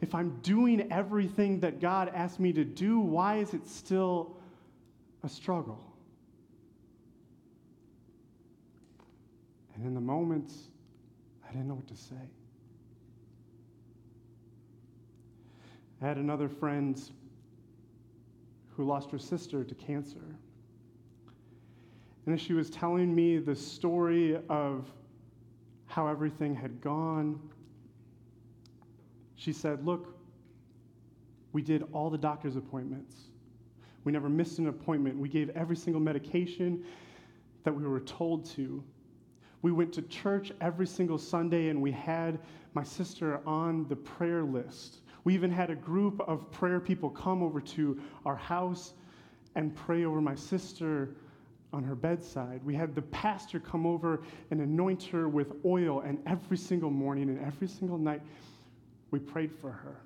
If 0.00 0.14
I'm 0.14 0.38
doing 0.42 0.92
everything 0.92 1.58
that 1.58 1.80
God 1.80 2.08
asked 2.14 2.38
me 2.38 2.52
to 2.52 2.64
do, 2.64 3.00
why 3.00 3.38
is 3.38 3.52
it 3.52 3.66
still 3.66 4.36
a 5.24 5.28
struggle? 5.28 5.92
And 9.74 9.84
in 9.84 9.92
the 9.92 10.00
moments, 10.00 10.68
I 11.44 11.50
didn't 11.50 11.66
know 11.66 11.74
what 11.74 11.88
to 11.88 11.96
say. 11.96 12.30
I 16.00 16.06
had 16.06 16.16
another 16.16 16.48
friend 16.48 16.96
who 18.80 18.86
lost 18.86 19.10
her 19.10 19.18
sister 19.18 19.62
to 19.62 19.74
cancer. 19.74 20.24
And 22.24 22.34
as 22.34 22.40
she 22.40 22.54
was 22.54 22.70
telling 22.70 23.14
me 23.14 23.36
the 23.36 23.54
story 23.54 24.38
of 24.48 24.90
how 25.84 26.06
everything 26.08 26.54
had 26.54 26.80
gone, 26.80 27.38
she 29.34 29.52
said, 29.52 29.84
Look, 29.84 30.16
we 31.52 31.60
did 31.60 31.84
all 31.92 32.08
the 32.08 32.16
doctor's 32.16 32.56
appointments. 32.56 33.16
We 34.04 34.12
never 34.12 34.30
missed 34.30 34.58
an 34.58 34.68
appointment. 34.68 35.18
We 35.18 35.28
gave 35.28 35.50
every 35.50 35.76
single 35.76 36.00
medication 36.00 36.82
that 37.64 37.74
we 37.74 37.86
were 37.86 38.00
told 38.00 38.46
to. 38.52 38.82
We 39.60 39.72
went 39.72 39.92
to 39.92 40.02
church 40.02 40.52
every 40.62 40.86
single 40.86 41.18
Sunday 41.18 41.68
and 41.68 41.82
we 41.82 41.92
had 41.92 42.38
my 42.72 42.82
sister 42.82 43.46
on 43.46 43.86
the 43.88 43.96
prayer 43.96 44.42
list. 44.42 44.99
We 45.24 45.34
even 45.34 45.50
had 45.50 45.70
a 45.70 45.74
group 45.74 46.20
of 46.20 46.50
prayer 46.50 46.80
people 46.80 47.10
come 47.10 47.42
over 47.42 47.60
to 47.60 48.00
our 48.24 48.36
house 48.36 48.94
and 49.54 49.74
pray 49.74 50.04
over 50.04 50.20
my 50.20 50.34
sister 50.34 51.14
on 51.72 51.82
her 51.84 51.94
bedside. 51.94 52.60
We 52.64 52.74
had 52.74 52.94
the 52.94 53.02
pastor 53.02 53.60
come 53.60 53.86
over 53.86 54.22
and 54.50 54.60
anoint 54.60 55.04
her 55.04 55.28
with 55.28 55.52
oil, 55.64 56.00
and 56.00 56.18
every 56.26 56.56
single 56.56 56.90
morning 56.90 57.28
and 57.28 57.38
every 57.44 57.68
single 57.68 57.98
night, 57.98 58.22
we 59.10 59.18
prayed 59.18 59.52
for 59.52 59.70
her. 59.70 60.00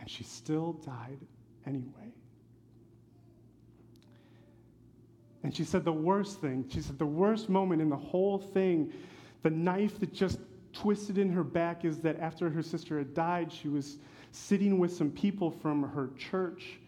And 0.00 0.10
she 0.10 0.24
still 0.24 0.72
died 0.84 1.18
anyway. 1.66 2.12
And 5.42 5.54
she 5.54 5.64
said 5.64 5.84
the 5.84 5.92
worst 5.92 6.40
thing, 6.40 6.66
she 6.68 6.80
said 6.80 6.98
the 6.98 7.06
worst 7.06 7.48
moment 7.48 7.82
in 7.82 7.88
the 7.88 7.96
whole 7.96 8.38
thing, 8.38 8.92
the 9.42 9.50
knife 9.50 9.98
that 10.00 10.12
just 10.12 10.38
twisted 10.72 11.18
in 11.18 11.30
her 11.30 11.44
back 11.44 11.84
is 11.84 11.98
that 12.00 12.18
after 12.18 12.50
her 12.50 12.62
sister 12.62 12.98
had 12.98 13.14
died, 13.14 13.52
she 13.52 13.68
was 13.68 13.98
sitting 14.30 14.78
with 14.78 14.92
some 14.92 15.10
people 15.10 15.50
from 15.50 15.82
her 15.82 16.10
church. 16.18 16.78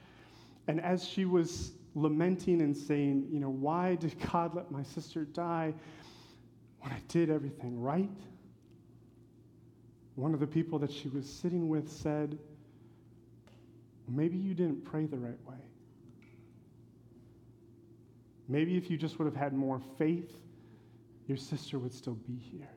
And 0.66 0.80
as 0.80 1.04
she 1.04 1.24
was 1.24 1.72
lamenting 1.94 2.62
and 2.62 2.76
saying, 2.76 3.28
you 3.30 3.38
know, 3.38 3.50
why 3.50 3.96
did 3.96 4.14
God 4.32 4.54
let 4.54 4.70
my 4.70 4.82
sister 4.82 5.24
die 5.24 5.74
when 6.80 6.92
I 6.92 7.00
did 7.08 7.30
everything 7.30 7.80
right? 7.80 8.10
One 10.14 10.32
of 10.32 10.40
the 10.40 10.46
people 10.46 10.78
that 10.78 10.92
she 10.92 11.08
was 11.08 11.28
sitting 11.28 11.68
with 11.68 11.90
said, 11.90 12.38
maybe 14.08 14.36
you 14.36 14.54
didn't 14.54 14.84
pray 14.84 15.06
the 15.06 15.18
right 15.18 15.38
way. 15.46 15.56
Maybe 18.48 18.76
if 18.76 18.90
you 18.90 18.96
just 18.96 19.18
would 19.18 19.24
have 19.24 19.36
had 19.36 19.54
more 19.54 19.80
faith, 19.98 20.36
your 21.26 21.38
sister 21.38 21.78
would 21.78 21.92
still 21.92 22.14
be 22.14 22.36
here. 22.36 22.68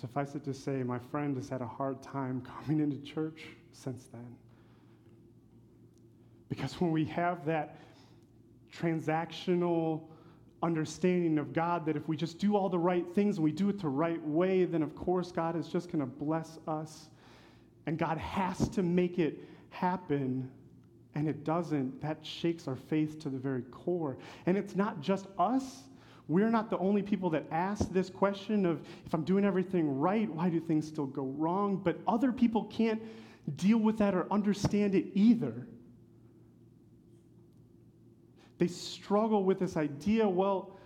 Suffice 0.00 0.34
it 0.34 0.44
to 0.44 0.54
say, 0.54 0.82
my 0.82 0.98
friend 0.98 1.36
has 1.36 1.48
had 1.48 1.60
a 1.60 1.66
hard 1.66 2.02
time 2.02 2.42
coming 2.42 2.80
into 2.80 2.98
church 2.98 3.42
since 3.72 4.04
then. 4.12 4.36
Because 6.48 6.80
when 6.80 6.92
we 6.92 7.04
have 7.06 7.44
that 7.46 7.78
transactional 8.72 10.02
understanding 10.62 11.38
of 11.38 11.52
God, 11.52 11.86
that 11.86 11.96
if 11.96 12.08
we 12.08 12.16
just 12.16 12.38
do 12.38 12.56
all 12.56 12.68
the 12.68 12.78
right 12.78 13.06
things 13.14 13.36
and 13.36 13.44
we 13.44 13.52
do 13.52 13.68
it 13.68 13.80
the 13.80 13.88
right 13.88 14.22
way, 14.24 14.64
then 14.64 14.82
of 14.82 14.94
course 14.94 15.32
God 15.32 15.56
is 15.56 15.68
just 15.68 15.90
going 15.90 16.00
to 16.00 16.06
bless 16.06 16.58
us 16.66 17.10
and 17.86 17.96
God 17.96 18.18
has 18.18 18.68
to 18.70 18.82
make 18.82 19.18
it 19.18 19.38
happen, 19.70 20.50
and 21.14 21.26
it 21.26 21.42
doesn't, 21.42 22.02
that 22.02 22.18
shakes 22.22 22.68
our 22.68 22.76
faith 22.76 23.18
to 23.20 23.30
the 23.30 23.38
very 23.38 23.62
core. 23.62 24.18
And 24.44 24.58
it's 24.58 24.76
not 24.76 25.00
just 25.00 25.26
us. 25.38 25.84
We're 26.28 26.50
not 26.50 26.68
the 26.68 26.76
only 26.76 27.02
people 27.02 27.30
that 27.30 27.46
ask 27.50 27.90
this 27.90 28.10
question 28.10 28.66
of 28.66 28.82
if 29.06 29.14
I'm 29.14 29.24
doing 29.24 29.46
everything 29.46 29.98
right, 29.98 30.30
why 30.30 30.50
do 30.50 30.60
things 30.60 30.86
still 30.86 31.06
go 31.06 31.24
wrong? 31.24 31.80
But 31.82 31.98
other 32.06 32.32
people 32.32 32.64
can't 32.64 33.02
deal 33.56 33.78
with 33.78 33.96
that 33.98 34.14
or 34.14 34.30
understand 34.30 34.94
it 34.94 35.06
either. 35.14 35.66
They 38.58 38.66
struggle 38.66 39.42
with 39.44 39.58
this 39.58 39.76
idea 39.76 40.28
well, 40.28 40.76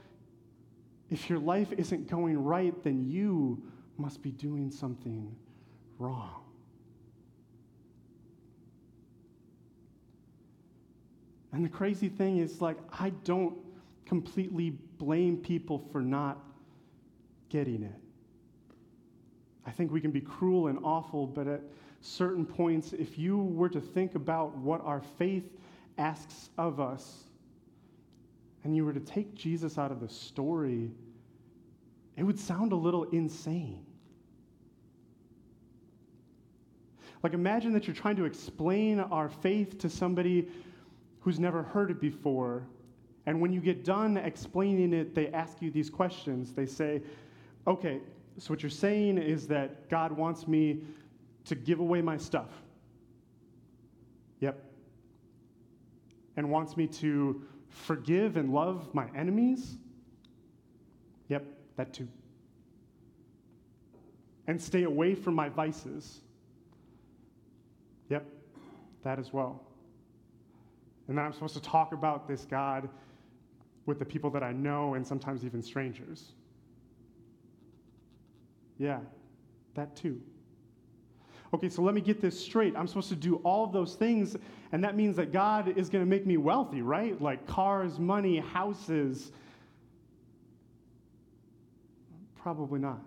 if 1.11 1.29
your 1.29 1.41
life 1.41 1.73
isn't 1.77 2.09
going 2.09 2.43
right, 2.43 2.81
then 2.85 3.05
you 3.05 3.63
must 3.99 4.23
be 4.23 4.31
doing 4.31 4.71
something 4.71 5.35
wrong. 5.99 6.43
And 11.53 11.65
the 11.65 11.69
crazy 11.69 12.09
thing 12.09 12.39
is, 12.39 12.61
like, 12.63 12.79
I 12.99 13.11
don't 13.25 13.57
completely 14.07 14.79
blame 15.03 15.37
people 15.37 15.79
for 15.91 16.01
not 16.01 16.39
getting 17.49 17.83
it. 17.83 18.01
I 19.67 19.73
think 19.73 19.91
we 19.91 20.01
can 20.01 20.13
be 20.13 20.21
cruel 20.21 20.69
and 20.69 20.79
awful, 20.85 21.27
but 21.27 21.49
at 21.49 21.61
certain 22.01 22.47
points, 22.47 22.93
if 22.93 23.19
you 23.19 23.39
were 23.39 23.69
to 23.69 23.81
think 23.81 24.15
about 24.15 24.57
what 24.57 24.81
our 24.85 25.01
faith 25.19 25.59
asks 25.99 26.51
of 26.57 26.79
us, 26.79 27.25
and 28.63 28.77
you 28.77 28.85
were 28.85 28.93
to 28.93 29.01
take 29.01 29.35
Jesus 29.35 29.77
out 29.77 29.91
of 29.91 29.99
the 29.99 30.09
story, 30.09 30.89
it 32.17 32.23
would 32.23 32.39
sound 32.39 32.71
a 32.71 32.77
little 32.77 33.03
insane. 33.11 33.85
Like, 37.25 37.33
imagine 37.33 37.73
that 37.73 37.89
you're 37.89 37.97
trying 37.97 38.17
to 38.17 38.25
explain 38.25 39.01
our 39.01 39.29
faith 39.29 39.79
to 39.79 39.91
somebody 39.91 40.49
who's 41.21 41.41
never 41.41 41.65
heard 41.65 41.91
it 41.91 42.01
before. 42.01 42.69
And 43.27 43.41
when 43.41 43.53
you 43.53 43.61
get 43.61 43.85
done 43.85 44.17
explaining 44.17 44.93
it, 44.93 45.15
they 45.15 45.29
ask 45.29 45.63
you 45.63 45.71
these 45.71 45.89
questions. 45.91 46.53
They 46.53 46.67
say, 46.67 47.03
okay, 47.67 48.01
so 48.39 48.51
what 48.53 48.63
you're 48.63 48.71
saying 48.71 49.19
is 49.19 49.47
that 49.49 49.89
God 49.89 50.13
wants 50.13 50.49
me 50.49 50.83
to 51.45 51.55
give 51.55 51.81
away 51.81 52.03
my 52.03 52.17
stuff. 52.17 52.51
Yep. 54.41 54.63
And 56.37 56.51
wants 56.51 56.77
me 56.77 56.87
to 56.87 57.43
forgive 57.69 58.37
and 58.37 58.53
love 58.53 58.93
my 58.95 59.07
enemies. 59.15 59.77
Yep, 61.29 61.45
that 61.77 61.93
too. 61.93 62.09
and 64.47 64.61
stay 64.61 64.83
away 64.83 65.15
from 65.15 65.35
my 65.35 65.49
vices. 65.49 66.21
Yep, 68.11 68.27
that 69.05 69.19
as 69.19 69.33
well. 69.33 69.63
And 71.09 71.17
then 71.17 71.25
I'm 71.25 71.33
supposed 71.33 71.55
to 71.55 71.63
talk 71.63 71.93
about 71.93 72.29
this 72.29 72.45
God 72.45 72.89
with 73.87 73.99
the 73.99 74.05
people 74.05 74.31
that 74.31 74.43
I 74.43 74.53
know 74.53 74.95
and 74.95 75.07
sometimes 75.07 75.45
even 75.45 75.63
strangers. 75.63 76.33
Yeah, 78.79 79.01
that 79.75 79.95
too. 79.97 80.21
Okay, 81.55 81.69
so 81.69 81.83
let 81.83 81.95
me 81.95 82.01
get 82.01 82.21
this 82.21 82.39
straight. 82.39 82.75
I'm 82.77 82.87
supposed 82.87 83.11
to 83.11 83.17
do 83.17 83.37
all 83.45 83.65
of 83.65 83.73
those 83.73 83.95
things, 83.95 84.37
and 84.73 84.83
that 84.83 84.97
means 84.97 85.17
that 85.17 85.33
God 85.33 85.77
is 85.77 85.91
going 85.91 86.03
to 86.03 86.09
make 86.09 86.27
me 86.27 86.39
wealthy, 86.39 86.81
right? 86.81 87.21
Like 87.21 87.47
cars, 87.47 87.99
money, 87.99 88.39
houses. 88.39 89.33
Probably 92.37 92.81
not. 92.81 93.01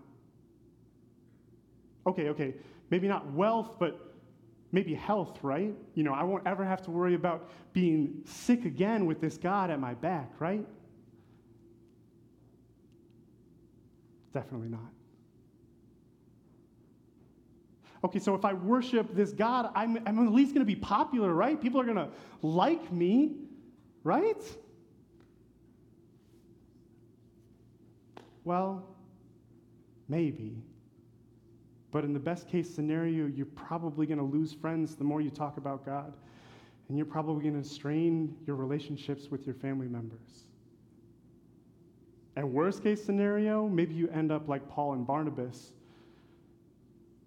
Okay, 2.06 2.30
okay, 2.30 2.54
maybe 2.92 3.08
not 3.08 3.32
wealth, 3.32 3.78
but 3.80 4.15
maybe 4.72 4.94
health, 4.94 5.40
right? 5.42 5.74
You 5.94 6.04
know, 6.04 6.14
I 6.14 6.24
won't 6.24 6.46
ever 6.46 6.66
have 6.66 6.82
to 6.84 6.92
worry 6.92 7.16
about 7.16 7.50
being 7.74 8.22
sick 8.26 8.66
again 8.66 9.06
with 9.06 9.22
this 9.22 9.38
God 9.38 9.70
at 9.70 9.80
my 9.80 9.94
back, 9.94 10.32
right? 10.40 10.66
Definitely 14.34 14.70
not. 14.70 14.92
Okay, 18.04 18.20
so 18.20 18.36
if 18.36 18.46
I 18.46 18.54
worship 18.54 19.16
this 19.16 19.32
God, 19.32 19.72
I'm, 19.74 19.98
I'm 20.06 20.28
at 20.28 20.32
least 20.32 20.54
going 20.54 20.62
to 20.62 20.66
be 20.66 20.76
popular, 20.76 21.34
right? 21.34 21.60
People 21.60 21.82
are 21.82 21.86
going 21.86 21.96
to 21.96 22.10
like 22.44 22.92
me, 22.92 23.32
right? 24.04 24.44
Well, 28.44 28.86
maybe. 30.08 30.62
But 31.96 32.04
in 32.04 32.12
the 32.12 32.20
best 32.20 32.50
case 32.50 32.70
scenario, 32.70 33.26
you're 33.26 33.46
probably 33.46 34.06
going 34.06 34.18
to 34.18 34.26
lose 34.26 34.52
friends 34.52 34.98
the 34.98 35.06
more 35.06 35.22
you 35.22 35.30
talk 35.30 35.56
about 35.56 35.86
God. 35.86 36.12
And 36.90 36.98
you're 36.98 37.06
probably 37.06 37.42
going 37.42 37.64
to 37.64 37.66
strain 37.66 38.36
your 38.46 38.58
relationships 38.58 39.32
with 39.32 39.46
your 39.46 39.56
family 39.56 39.88
members. 39.88 40.44
And 42.36 42.52
worst 42.52 42.84
case 42.84 43.02
scenario, 43.02 43.70
maybe 43.70 43.94
you 43.94 44.10
end 44.10 44.30
up 44.30 44.50
like 44.50 44.68
Paul 44.68 44.92
and 44.92 45.08
Barnabas 45.08 45.72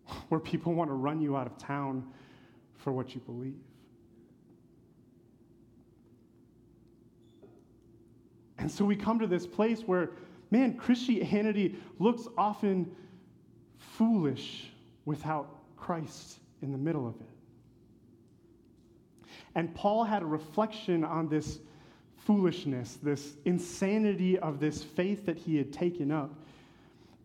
where 0.28 0.38
people 0.38 0.74
want 0.74 0.90
to 0.90 0.94
run 0.94 1.22
you 1.22 1.34
out 1.34 1.46
of 1.46 1.56
town 1.56 2.04
for 2.76 2.92
what 2.92 3.14
you 3.14 3.22
believe. 3.22 3.56
And 8.58 8.70
so 8.70 8.84
we 8.84 8.96
come 8.96 9.18
to 9.18 9.26
this 9.26 9.46
place 9.46 9.80
where, 9.86 10.10
man, 10.50 10.74
Christianity 10.74 11.76
looks 11.98 12.28
often 12.36 12.94
foolish 13.98 14.70
without 15.04 15.60
Christ 15.76 16.38
in 16.62 16.72
the 16.72 16.78
middle 16.78 17.06
of 17.06 17.14
it. 17.16 17.26
And 19.54 19.74
Paul 19.74 20.04
had 20.04 20.22
a 20.22 20.26
reflection 20.26 21.04
on 21.04 21.28
this 21.28 21.58
foolishness, 22.16 22.98
this 23.02 23.34
insanity 23.44 24.38
of 24.38 24.60
this 24.60 24.82
faith 24.82 25.26
that 25.26 25.36
he 25.36 25.56
had 25.56 25.72
taken 25.72 26.10
up 26.10 26.30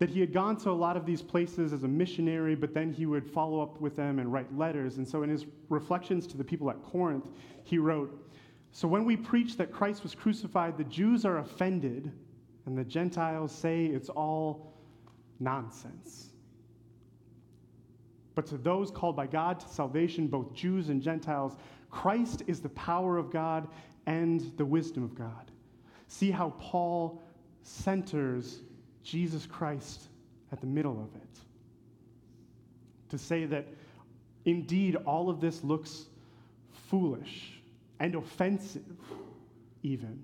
that 0.03 0.09
he 0.09 0.19
had 0.19 0.33
gone 0.33 0.57
to 0.57 0.69
a 0.69 0.71
lot 0.71 0.97
of 0.97 1.05
these 1.05 1.21
places 1.21 1.71
as 1.71 1.83
a 1.83 1.87
missionary, 1.87 2.55
but 2.55 2.73
then 2.73 2.91
he 2.91 3.05
would 3.05 3.25
follow 3.25 3.61
up 3.61 3.79
with 3.79 3.95
them 3.95 4.19
and 4.19 4.33
write 4.33 4.53
letters. 4.57 4.97
And 4.97 5.07
so 5.07 5.23
in 5.23 5.29
his 5.29 5.45
reflections 5.69 6.27
to 6.27 6.35
the 6.35 6.43
people 6.43 6.69
at 6.69 6.83
Corinth, 6.83 7.29
he 7.63 7.77
wrote, 7.77 8.11
So 8.73 8.85
when 8.85 9.05
we 9.05 9.15
preach 9.15 9.55
that 9.55 9.71
Christ 9.71 10.03
was 10.03 10.13
crucified, 10.13 10.77
the 10.77 10.83
Jews 10.83 11.23
are 11.23 11.37
offended, 11.37 12.11
and 12.65 12.77
the 12.77 12.83
Gentiles 12.83 13.53
say 13.53 13.85
it's 13.85 14.09
all 14.09 14.73
nonsense. 15.39 16.32
But 18.35 18.45
to 18.47 18.57
those 18.57 18.89
called 18.89 19.15
by 19.15 19.27
God 19.27 19.59
to 19.59 19.67
salvation, 19.67 20.27
both 20.27 20.53
Jews 20.53 20.89
and 20.89 21.01
Gentiles, 21.01 21.55
Christ 21.91 22.43
is 22.47 22.61
the 22.61 22.69
power 22.69 23.17
of 23.17 23.31
God 23.31 23.67
and 24.05 24.51
the 24.57 24.65
wisdom 24.65 25.03
of 25.03 25.15
God. 25.15 25.51
See 26.07 26.31
how 26.31 26.53
Paul 26.59 27.21
centers 27.61 28.59
Jesus 29.03 29.45
Christ 29.45 30.01
at 30.51 30.61
the 30.61 30.67
middle 30.67 30.99
of 30.99 31.15
it. 31.15 31.39
To 33.09 33.17
say 33.17 33.45
that 33.45 33.67
indeed 34.45 34.95
all 35.05 35.29
of 35.29 35.39
this 35.39 35.63
looks 35.63 36.05
foolish 36.89 37.61
and 37.99 38.15
offensive, 38.15 38.83
even. 39.83 40.23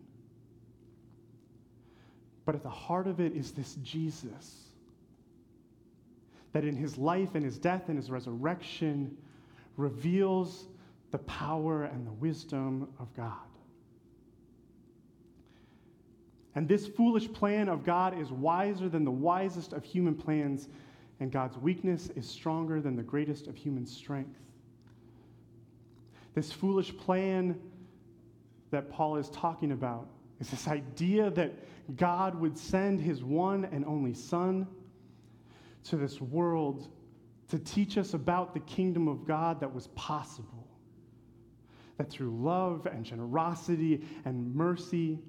But 2.46 2.56
at 2.56 2.64
the 2.64 2.70
heart 2.70 3.06
of 3.06 3.20
it 3.20 3.36
is 3.36 3.52
this 3.52 3.76
Jesus. 3.84 4.69
That 6.54 6.64
in 6.64 6.76
his 6.76 6.98
life 6.98 7.36
and 7.36 7.44
his 7.44 7.58
death 7.58 7.90
and 7.90 7.98
his 7.98 8.10
resurrection 8.10 9.16
reveals 9.78 10.68
the 11.12 11.20
power 11.20 11.84
and 11.84 12.06
the 12.06 12.12
wisdom 12.14 12.88
of 13.00 13.16
God. 13.16 13.34
And 16.56 16.68
this 16.68 16.88
foolish 16.88 17.32
plan 17.32 17.70
of 17.70 17.84
God 17.86 18.20
is 18.20 18.32
wiser 18.32 18.90
than 18.90 19.06
the 19.06 19.12
wisest 19.12 19.74
of 19.74 19.84
human 19.84 20.16
plans, 20.16 20.68
and 21.20 21.32
God's 21.32 21.58
weakness 21.58 22.10
is 22.16 22.28
stronger 22.28 22.82
than 22.82 22.96
the 22.96 23.04
greatest 23.04 23.48
of 23.48 23.56
human 23.56 23.86
strength. 23.86 24.40
This 26.34 26.52
foolish 26.52 26.96
plan 26.98 27.60
that 28.72 28.90
Paul 28.90 29.18
is 29.18 29.30
talking 29.30 29.72
about 29.72 30.08
is 30.40 30.50
this 30.50 30.68
idea 30.68 31.30
that 31.32 31.54
God 31.96 32.36
would 32.36 32.58
send 32.58 33.02
his 33.02 33.24
one 33.24 33.66
and 33.66 33.86
only 33.86 34.14
Son 34.14 34.68
to 35.86 35.98
this 35.98 36.22
world 36.22 36.90
to 37.50 37.58
teach 37.58 37.98
us 37.98 38.14
about 38.14 38.54
the 38.54 38.60
kingdom 38.62 39.08
of 39.08 39.26
God 39.26 39.60
that 39.60 39.74
was 39.74 39.88
possible. 39.88 40.68
That 41.98 42.10
through 42.10 42.32
love 42.32 42.86
and 42.86 43.04
generosity 43.04 44.06
and 44.26 44.56
mercy, 44.56 45.20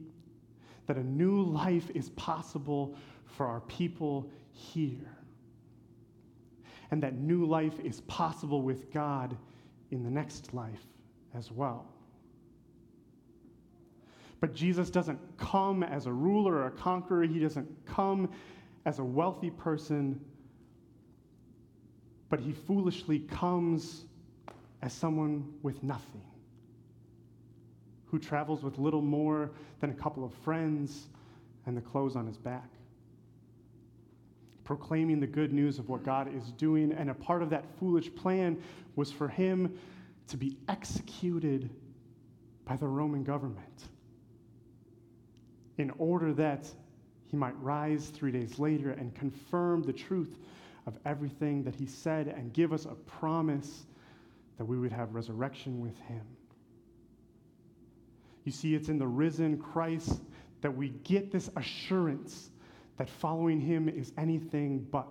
that 0.87 0.97
a 0.97 1.03
new 1.03 1.43
life 1.43 1.91
is 1.95 2.11
possible 2.11 2.97
for 3.25 3.47
our 3.47 3.61
people 3.63 4.31
here. 4.53 5.17
And 6.91 7.03
that 7.03 7.15
new 7.15 7.47
life 7.47 7.79
is 7.83 8.01
possible 8.03 8.63
with 8.63 8.93
God 8.93 9.37
in 9.91 10.03
the 10.03 10.11
next 10.11 10.53
life 10.53 10.87
as 11.35 11.51
well. 11.51 11.87
But 14.41 14.55
Jesus 14.55 14.91
doesn't 14.91 15.19
come 15.37 15.83
as 15.83 16.07
a 16.07 16.13
ruler 16.13 16.55
or 16.55 16.67
a 16.67 16.71
conqueror, 16.71 17.25
he 17.25 17.39
doesn't 17.39 17.69
come 17.87 18.31
as 18.87 18.99
a 18.99 19.05
wealthy 19.05 19.51
person, 19.51 20.21
but 22.31 22.40
he 22.40 22.53
foolishly 22.53 23.19
comes 23.19 24.05
as 24.81 24.95
someone 24.95 25.53
with 25.62 25.83
nothing 25.83 26.23
who 28.07 28.19
travels 28.19 28.62
with 28.62 28.79
little 28.79 29.03
more 29.03 29.51
than 29.81 29.90
a 29.90 29.95
couple 29.95 30.25
of 30.25 30.33
friends 30.33 31.09
and 31.66 31.77
the 31.77 31.81
clothes 31.81 32.16
on 32.16 32.27
his 32.27 32.38
back. 32.38 32.69
Proclaiming 34.64 35.21
the 35.21 35.27
good 35.27 35.53
news 35.53 35.79
of 35.79 35.88
what 35.88 36.05
God 36.05 36.33
is 36.35 36.53
doing, 36.53 36.93
and 36.93 37.11
a 37.11 37.14
part 37.14 37.43
of 37.43 37.51
that 37.51 37.64
foolish 37.79 38.12
plan 38.14 38.61
was 38.97 39.11
for 39.11 39.29
him 39.29 39.77
to 40.29 40.37
be 40.37 40.57
executed 40.69 41.71
by 42.64 42.77
the 42.77 42.87
Roman 42.87 43.25
government 43.25 43.88
in 45.79 45.90
order 45.99 46.33
that 46.35 46.69
he 47.27 47.37
might 47.37 47.61
rise 47.61 48.09
three 48.09 48.31
days 48.31 48.59
later 48.59 48.90
and 48.90 49.14
confirm 49.14 49.83
the 49.83 49.93
truth 49.93 50.37
of 50.90 50.98
everything 51.07 51.62
that 51.62 51.74
he 51.74 51.87
said 51.87 52.26
and 52.26 52.53
give 52.53 52.72
us 52.72 52.85
a 52.85 52.94
promise 53.07 53.87
that 54.59 54.64
we 54.64 54.76
would 54.76 54.90
have 54.90 55.14
resurrection 55.14 55.81
with 55.81 55.96
him. 56.00 56.22
You 58.44 58.50
see, 58.50 58.74
it's 58.74 58.88
in 58.88 58.98
the 58.98 59.07
risen 59.07 59.57
Christ 59.57 60.20
that 60.62 60.76
we 60.76 60.88
get 61.05 61.31
this 61.31 61.48
assurance 61.57 62.50
that 62.96 63.09
following 63.09 63.61
him 63.61 63.88
is 63.88 64.12
anything 64.18 64.85
but 64.90 65.07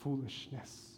foolishness. 0.00 0.92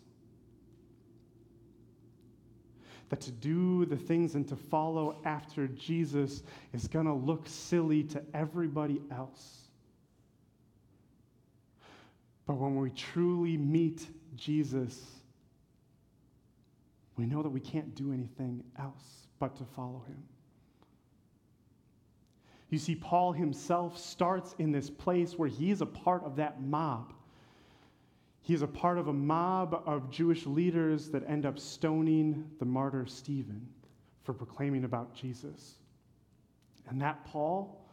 That 3.09 3.23
to 3.23 3.31
do 3.33 3.87
the 3.87 3.97
things 3.97 4.35
and 4.35 4.47
to 4.49 4.57
follow 4.57 5.17
after 5.25 5.69
Jesus 5.69 6.43
is 6.75 6.87
going 6.87 7.07
to 7.07 7.15
look 7.15 7.49
silly 7.49 8.03
to 8.05 8.23
everybody 8.35 9.01
else. 9.11 9.66
But 12.47 12.55
when 12.55 12.77
we 12.77 12.91
truly 12.91 13.57
meet 13.57 14.07
Jesus, 14.37 15.05
we 17.17 17.27
know 17.27 17.43
that 17.43 17.49
we 17.49 17.61
can't 17.61 17.95
do 17.95 18.13
anything 18.13 18.63
else 18.79 19.27
but 19.39 19.57
to 19.57 19.65
follow 19.65 20.05
him. 20.07 20.23
You 22.71 22.79
see, 22.79 22.95
Paul 22.95 23.33
himself 23.33 23.99
starts 23.99 24.55
in 24.59 24.73
this 24.73 24.91
place 24.91 25.39
where 25.39 25.49
he 25.49 25.71
is 25.71 25.81
a 25.81 25.87
part 25.87 26.25
of 26.25 26.37
that 26.37 26.61
mob. 26.63 27.13
He 28.43 28.55
is 28.55 28.63
a 28.63 28.67
part 28.67 28.99
of 28.99 29.09
a 29.09 29.13
mob 29.13 29.83
of 29.87 30.11
Jewish 30.11 30.47
leaders 30.47 31.09
that 31.11 31.29
end 31.29 31.47
up 31.47 31.59
stoning 31.59 32.49
the 32.59 32.65
martyr 32.65 33.07
Stephen 33.07 33.67
for 34.23 34.33
proclaiming 34.33 34.85
about 34.85 35.15
Jesus. 35.15 35.77
And 36.89 37.01
that 37.01 37.25
Paul, 37.25 37.86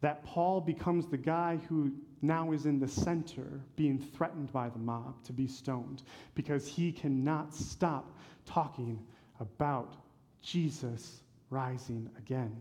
that 0.00 0.22
Paul 0.24 0.60
becomes 0.60 1.06
the 1.06 1.16
guy 1.16 1.58
who 1.68 1.92
now 2.20 2.52
is 2.52 2.66
in 2.66 2.78
the 2.78 2.88
center, 2.88 3.60
being 3.76 3.98
threatened 3.98 4.52
by 4.52 4.68
the 4.68 4.78
mob 4.78 5.22
to 5.24 5.32
be 5.32 5.46
stoned 5.46 6.02
because 6.34 6.66
he 6.66 6.92
cannot 6.92 7.54
stop 7.54 8.16
talking 8.46 8.98
about 9.40 9.94
Jesus 10.42 11.22
rising 11.50 12.10
again. 12.18 12.54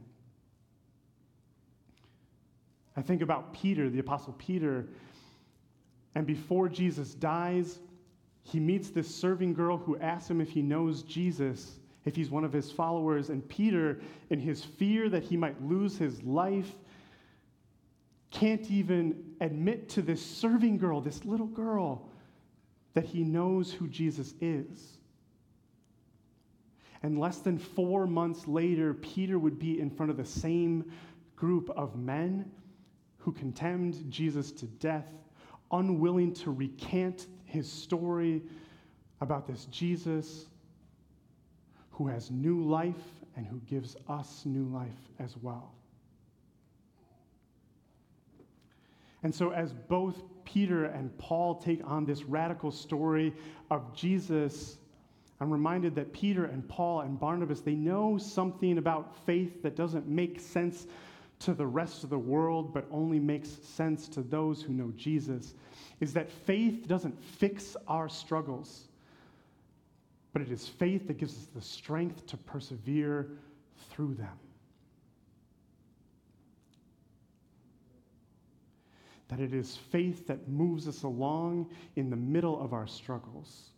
I 2.95 3.01
think 3.01 3.21
about 3.21 3.53
Peter, 3.53 3.89
the 3.89 3.99
Apostle 3.99 4.33
Peter, 4.33 4.87
and 6.15 6.27
before 6.27 6.69
Jesus 6.69 7.13
dies, 7.13 7.79
he 8.43 8.59
meets 8.59 8.89
this 8.89 9.13
serving 9.13 9.53
girl 9.53 9.77
who 9.77 9.97
asks 9.97 10.29
him 10.29 10.41
if 10.41 10.49
he 10.49 10.61
knows 10.61 11.01
Jesus, 11.03 11.79
if 12.05 12.15
he's 12.15 12.29
one 12.29 12.43
of 12.43 12.53
his 12.53 12.71
followers. 12.71 13.29
And 13.29 13.47
Peter, 13.47 13.99
in 14.29 14.39
his 14.39 14.63
fear 14.63 15.09
that 15.09 15.23
he 15.23 15.37
might 15.37 15.61
lose 15.63 15.97
his 15.97 16.21
life, 16.23 16.75
can't 18.33 18.69
even 18.71 19.35
admit 19.39 19.87
to 19.89 20.01
this 20.01 20.25
serving 20.25 20.79
girl, 20.79 20.99
this 20.99 21.23
little 21.23 21.47
girl, 21.47 22.09
that 22.95 23.05
he 23.05 23.23
knows 23.23 23.71
who 23.71 23.87
Jesus 23.87 24.33
is. 24.41 24.97
And 27.03 27.19
less 27.19 27.39
than 27.39 27.59
four 27.59 28.07
months 28.07 28.47
later, 28.47 28.93
Peter 28.95 29.37
would 29.37 29.59
be 29.59 29.79
in 29.79 29.89
front 29.89 30.09
of 30.09 30.17
the 30.17 30.25
same 30.25 30.91
group 31.35 31.69
of 31.71 31.95
men 31.95 32.49
who 33.17 33.31
condemned 33.31 34.03
Jesus 34.09 34.51
to 34.51 34.65
death, 34.65 35.07
unwilling 35.71 36.33
to 36.33 36.51
recant 36.51 37.27
his 37.45 37.71
story 37.71 38.41
about 39.21 39.47
this 39.47 39.65
Jesus 39.65 40.47
who 41.91 42.07
has 42.07 42.31
new 42.31 42.63
life 42.63 42.95
and 43.35 43.45
who 43.45 43.59
gives 43.67 43.95
us 44.09 44.41
new 44.45 44.65
life 44.65 44.89
as 45.19 45.37
well. 45.37 45.71
And 49.23 49.33
so, 49.33 49.51
as 49.51 49.73
both 49.73 50.21
Peter 50.43 50.85
and 50.85 51.17
Paul 51.17 51.55
take 51.55 51.81
on 51.85 52.05
this 52.05 52.23
radical 52.23 52.71
story 52.71 53.33
of 53.71 53.95
Jesus, 53.95 54.77
I'm 55.39 55.51
reminded 55.51 55.95
that 55.95 56.13
Peter 56.13 56.45
and 56.45 56.67
Paul 56.67 57.01
and 57.01 57.19
Barnabas, 57.19 57.61
they 57.61 57.75
know 57.75 58.17
something 58.17 58.77
about 58.77 59.15
faith 59.25 59.63
that 59.63 59.75
doesn't 59.75 60.07
make 60.07 60.39
sense 60.39 60.87
to 61.39 61.53
the 61.53 61.65
rest 61.65 62.03
of 62.03 62.09
the 62.09 62.17
world, 62.17 62.73
but 62.73 62.85
only 62.91 63.19
makes 63.19 63.49
sense 63.49 64.07
to 64.09 64.21
those 64.21 64.61
who 64.61 64.73
know 64.73 64.93
Jesus, 64.95 65.55
is 65.99 66.13
that 66.13 66.29
faith 66.29 66.87
doesn't 66.87 67.21
fix 67.21 67.75
our 67.87 68.07
struggles, 68.07 68.87
but 70.31 70.41
it 70.41 70.51
is 70.51 70.67
faith 70.67 71.07
that 71.07 71.17
gives 71.17 71.33
us 71.37 71.47
the 71.55 71.61
strength 71.61 72.25
to 72.27 72.37
persevere 72.37 73.27
through 73.89 74.13
them. 74.15 74.37
That 79.33 79.41
it 79.41 79.53
is 79.55 79.75
faith 79.75 80.27
that 80.27 80.47
moves 80.47 80.87
us 80.87 81.01
along 81.01 81.71
in 81.95 82.11
the 82.11 82.15
middle 82.15 82.61
of 82.61 82.71
our 82.71 82.85
struggles, 82.85 83.71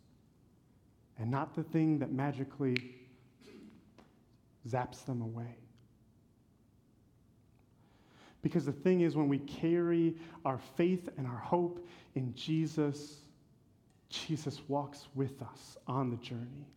and 1.18 1.30
not 1.30 1.54
the 1.54 1.62
thing 1.62 1.98
that 2.00 2.12
magically 2.12 2.76
zaps 4.68 5.06
them 5.06 5.22
away. 5.22 5.56
Because 8.42 8.66
the 8.66 8.72
thing 8.72 9.00
is, 9.00 9.16
when 9.16 9.28
we 9.28 9.38
carry 9.38 10.18
our 10.44 10.58
faith 10.76 11.08
and 11.16 11.26
our 11.26 11.38
hope 11.38 11.88
in 12.16 12.34
Jesus, 12.34 13.20
Jesus 14.10 14.60
walks 14.68 15.08
with 15.14 15.40
us 15.40 15.78
on 15.86 16.10
the 16.10 16.18
journey. 16.18 16.68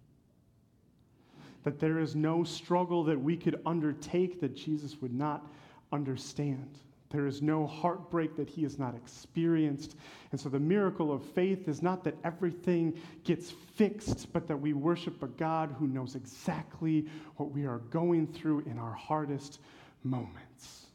That 1.65 1.79
there 1.81 1.99
is 1.99 2.15
no 2.15 2.45
struggle 2.45 3.03
that 3.03 3.19
we 3.19 3.35
could 3.35 3.59
undertake 3.65 4.39
that 4.39 4.55
Jesus 4.55 5.01
would 5.01 5.13
not 5.13 5.51
understand. 5.91 6.79
There 7.09 7.25
is 7.25 7.41
no 7.41 7.65
heartbreak 7.65 8.35
that 8.35 8.49
he 8.49 8.61
has 8.63 8.77
not 8.77 8.95
experienced. 8.95 9.95
And 10.31 10.39
so 10.39 10.47
the 10.47 10.59
miracle 10.59 11.11
of 11.11 11.23
faith 11.23 11.67
is 11.67 11.81
not 11.81 12.03
that 12.03 12.15
everything 12.23 12.99
gets 13.23 13.49
fixed, 13.49 14.31
but 14.31 14.47
that 14.47 14.57
we 14.57 14.73
worship 14.73 15.23
a 15.23 15.27
God 15.27 15.75
who 15.79 15.87
knows 15.87 16.15
exactly 16.15 17.07
what 17.37 17.51
we 17.51 17.65
are 17.65 17.79
going 17.89 18.27
through 18.27 18.59
in 18.61 18.77
our 18.77 18.93
hardest 18.93 19.59
moments. 20.03 20.85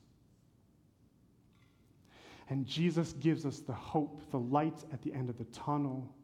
And 2.49 2.65
Jesus 2.65 3.15
gives 3.15 3.45
us 3.45 3.59
the 3.59 3.73
hope, 3.73 4.21
the 4.31 4.39
light 4.39 4.85
at 4.93 5.03
the 5.03 5.13
end 5.13 5.31
of 5.31 5.39
the 5.39 5.45
tunnel, 5.47 6.15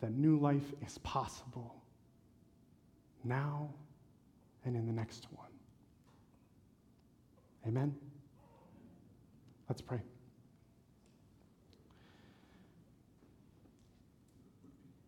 that 0.00 0.12
new 0.12 0.36
life 0.36 0.72
is 0.84 0.98
possible 0.98 1.76
now 3.22 3.70
and 4.64 4.74
in 4.74 4.86
the 4.86 4.92
next 4.92 5.26
one. 5.30 5.46
Amen? 7.66 7.94
Let's 9.68 9.80
pray. 9.80 10.00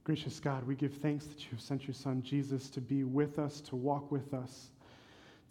Gracious 0.04 0.40
God, 0.40 0.66
we 0.66 0.74
give 0.74 0.94
thanks 0.94 1.26
that 1.26 1.38
you 1.40 1.50
have 1.50 1.60
sent 1.60 1.86
your 1.86 1.94
Son 1.94 2.22
Jesus 2.22 2.70
to 2.70 2.80
be 2.80 3.04
with 3.04 3.38
us, 3.38 3.60
to 3.60 3.76
walk 3.76 4.10
with 4.10 4.32
us, 4.32 4.70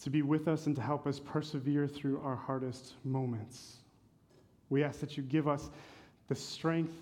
to 0.02 0.10
be 0.10 0.24
with 0.24 0.48
us, 0.48 0.66
and 0.66 0.76
to 0.76 0.82
help 0.82 1.06
us 1.06 1.20
persevere 1.20 1.88
through 1.88 2.20
our 2.22 2.36
hardest 2.36 2.94
moments. 3.04 3.78
We 4.70 4.84
ask 4.84 5.00
that 5.00 5.16
you 5.16 5.24
give 5.24 5.48
us 5.48 5.70
the 6.28 6.36
strength 6.36 6.96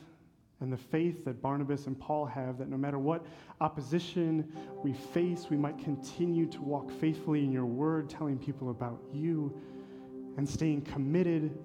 and 0.59 0.71
the 0.71 0.77
faith 0.77 1.25
that 1.25 1.41
Barnabas 1.41 1.87
and 1.87 1.97
Paul 1.99 2.25
have, 2.25 2.57
that 2.57 2.69
no 2.69 2.77
matter 2.77 2.99
what 2.99 3.25
opposition 3.61 4.51
we 4.83 4.93
face, 4.93 5.47
we 5.49 5.57
might 5.57 5.77
continue 5.79 6.45
to 6.47 6.61
walk 6.61 6.91
faithfully 6.91 7.43
in 7.43 7.51
your 7.51 7.65
word, 7.65 8.09
telling 8.09 8.37
people 8.37 8.69
about 8.69 9.01
you 9.13 9.53
and 10.37 10.47
staying 10.47 10.81
committed 10.81 11.57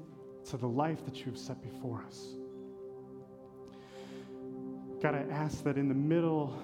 to 0.47 0.57
the 0.57 0.67
life 0.67 1.05
that 1.05 1.19
you 1.19 1.27
have 1.27 1.39
set 1.39 1.63
before 1.63 2.03
us. 2.07 2.37
God, 5.03 5.15
I 5.15 5.25
ask 5.33 5.63
that 5.65 5.77
in 5.77 5.89
the 5.89 5.95
middle 5.95 6.55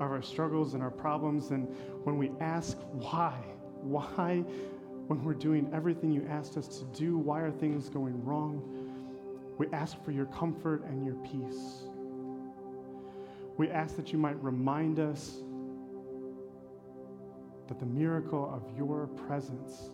of 0.00 0.10
our 0.10 0.22
struggles 0.22 0.74
and 0.74 0.82
our 0.82 0.90
problems, 0.90 1.50
and 1.50 1.68
when 2.04 2.18
we 2.18 2.30
ask 2.40 2.78
why, 2.92 3.34
why 3.82 4.44
when 5.10 5.24
we're 5.24 5.34
doing 5.34 5.68
everything 5.74 6.12
you 6.12 6.24
asked 6.30 6.56
us 6.56 6.68
to 6.68 6.84
do? 6.96 7.18
Why 7.18 7.40
are 7.40 7.50
things 7.50 7.88
going 7.88 8.24
wrong? 8.24 8.62
We 9.58 9.66
ask 9.72 10.02
for 10.04 10.12
your 10.12 10.26
comfort 10.26 10.84
and 10.84 11.04
your 11.04 11.16
peace. 11.16 11.82
We 13.56 13.70
ask 13.70 13.96
that 13.96 14.12
you 14.12 14.18
might 14.18 14.40
remind 14.42 15.00
us 15.00 15.38
that 17.66 17.80
the 17.80 17.86
miracle 17.86 18.48
of 18.54 18.62
your 18.78 19.08
presence 19.08 19.90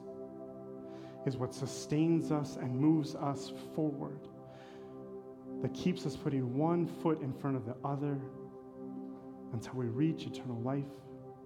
is 1.26 1.36
what 1.36 1.52
sustains 1.52 2.30
us 2.30 2.56
and 2.56 2.74
moves 2.78 3.16
us 3.16 3.52
forward, 3.74 4.20
that 5.60 5.74
keeps 5.74 6.06
us 6.06 6.16
putting 6.16 6.56
one 6.56 6.86
foot 6.86 7.20
in 7.20 7.32
front 7.32 7.56
of 7.56 7.66
the 7.66 7.74
other 7.84 8.16
until 9.52 9.74
we 9.74 9.86
reach 9.86 10.24
eternal 10.24 10.60
life 10.62 10.84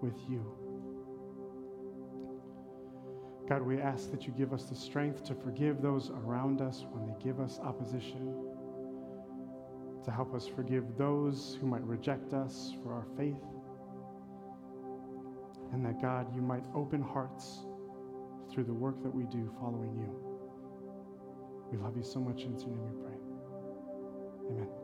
with 0.03 0.16
you. 0.29 0.45
God, 3.49 3.62
we 3.62 3.81
ask 3.81 4.11
that 4.11 4.27
you 4.27 4.33
give 4.37 4.53
us 4.53 4.64
the 4.64 4.77
strength 4.77 5.25
to 5.25 5.35
forgive 5.35 5.83
those 5.83 6.11
around 6.11 6.61
us 6.61 6.85
when 6.90 7.07
they 7.07 7.14
give 7.23 7.40
us 7.40 7.59
opposition, 7.62 8.35
to 10.05 10.11
help 10.11 10.35
us 10.35 10.47
forgive 10.47 10.97
those 10.97 11.57
who 11.61 11.66
might 11.66 11.83
reject 11.85 12.33
us 12.33 12.75
for 12.83 12.93
our 12.93 13.07
faith, 13.16 13.43
and 15.73 15.85
that, 15.85 16.01
God, 16.01 16.33
you 16.35 16.43
might 16.43 16.64
open 16.75 17.01
hearts 17.03 17.61
through 18.53 18.65
the 18.65 18.75
work 18.75 19.03
that 19.03 19.15
we 19.15 19.25
do 19.25 19.51
following 19.61 19.95
you. 19.97 20.35
We 21.73 21.79
love 21.79 21.97
you 21.97 22.03
so 22.03 22.21
much. 22.21 22.43
In 22.43 22.59
your 22.59 22.69
name 22.69 22.85
we 22.85 23.03
pray. 23.03 23.19
Amen. 24.51 24.80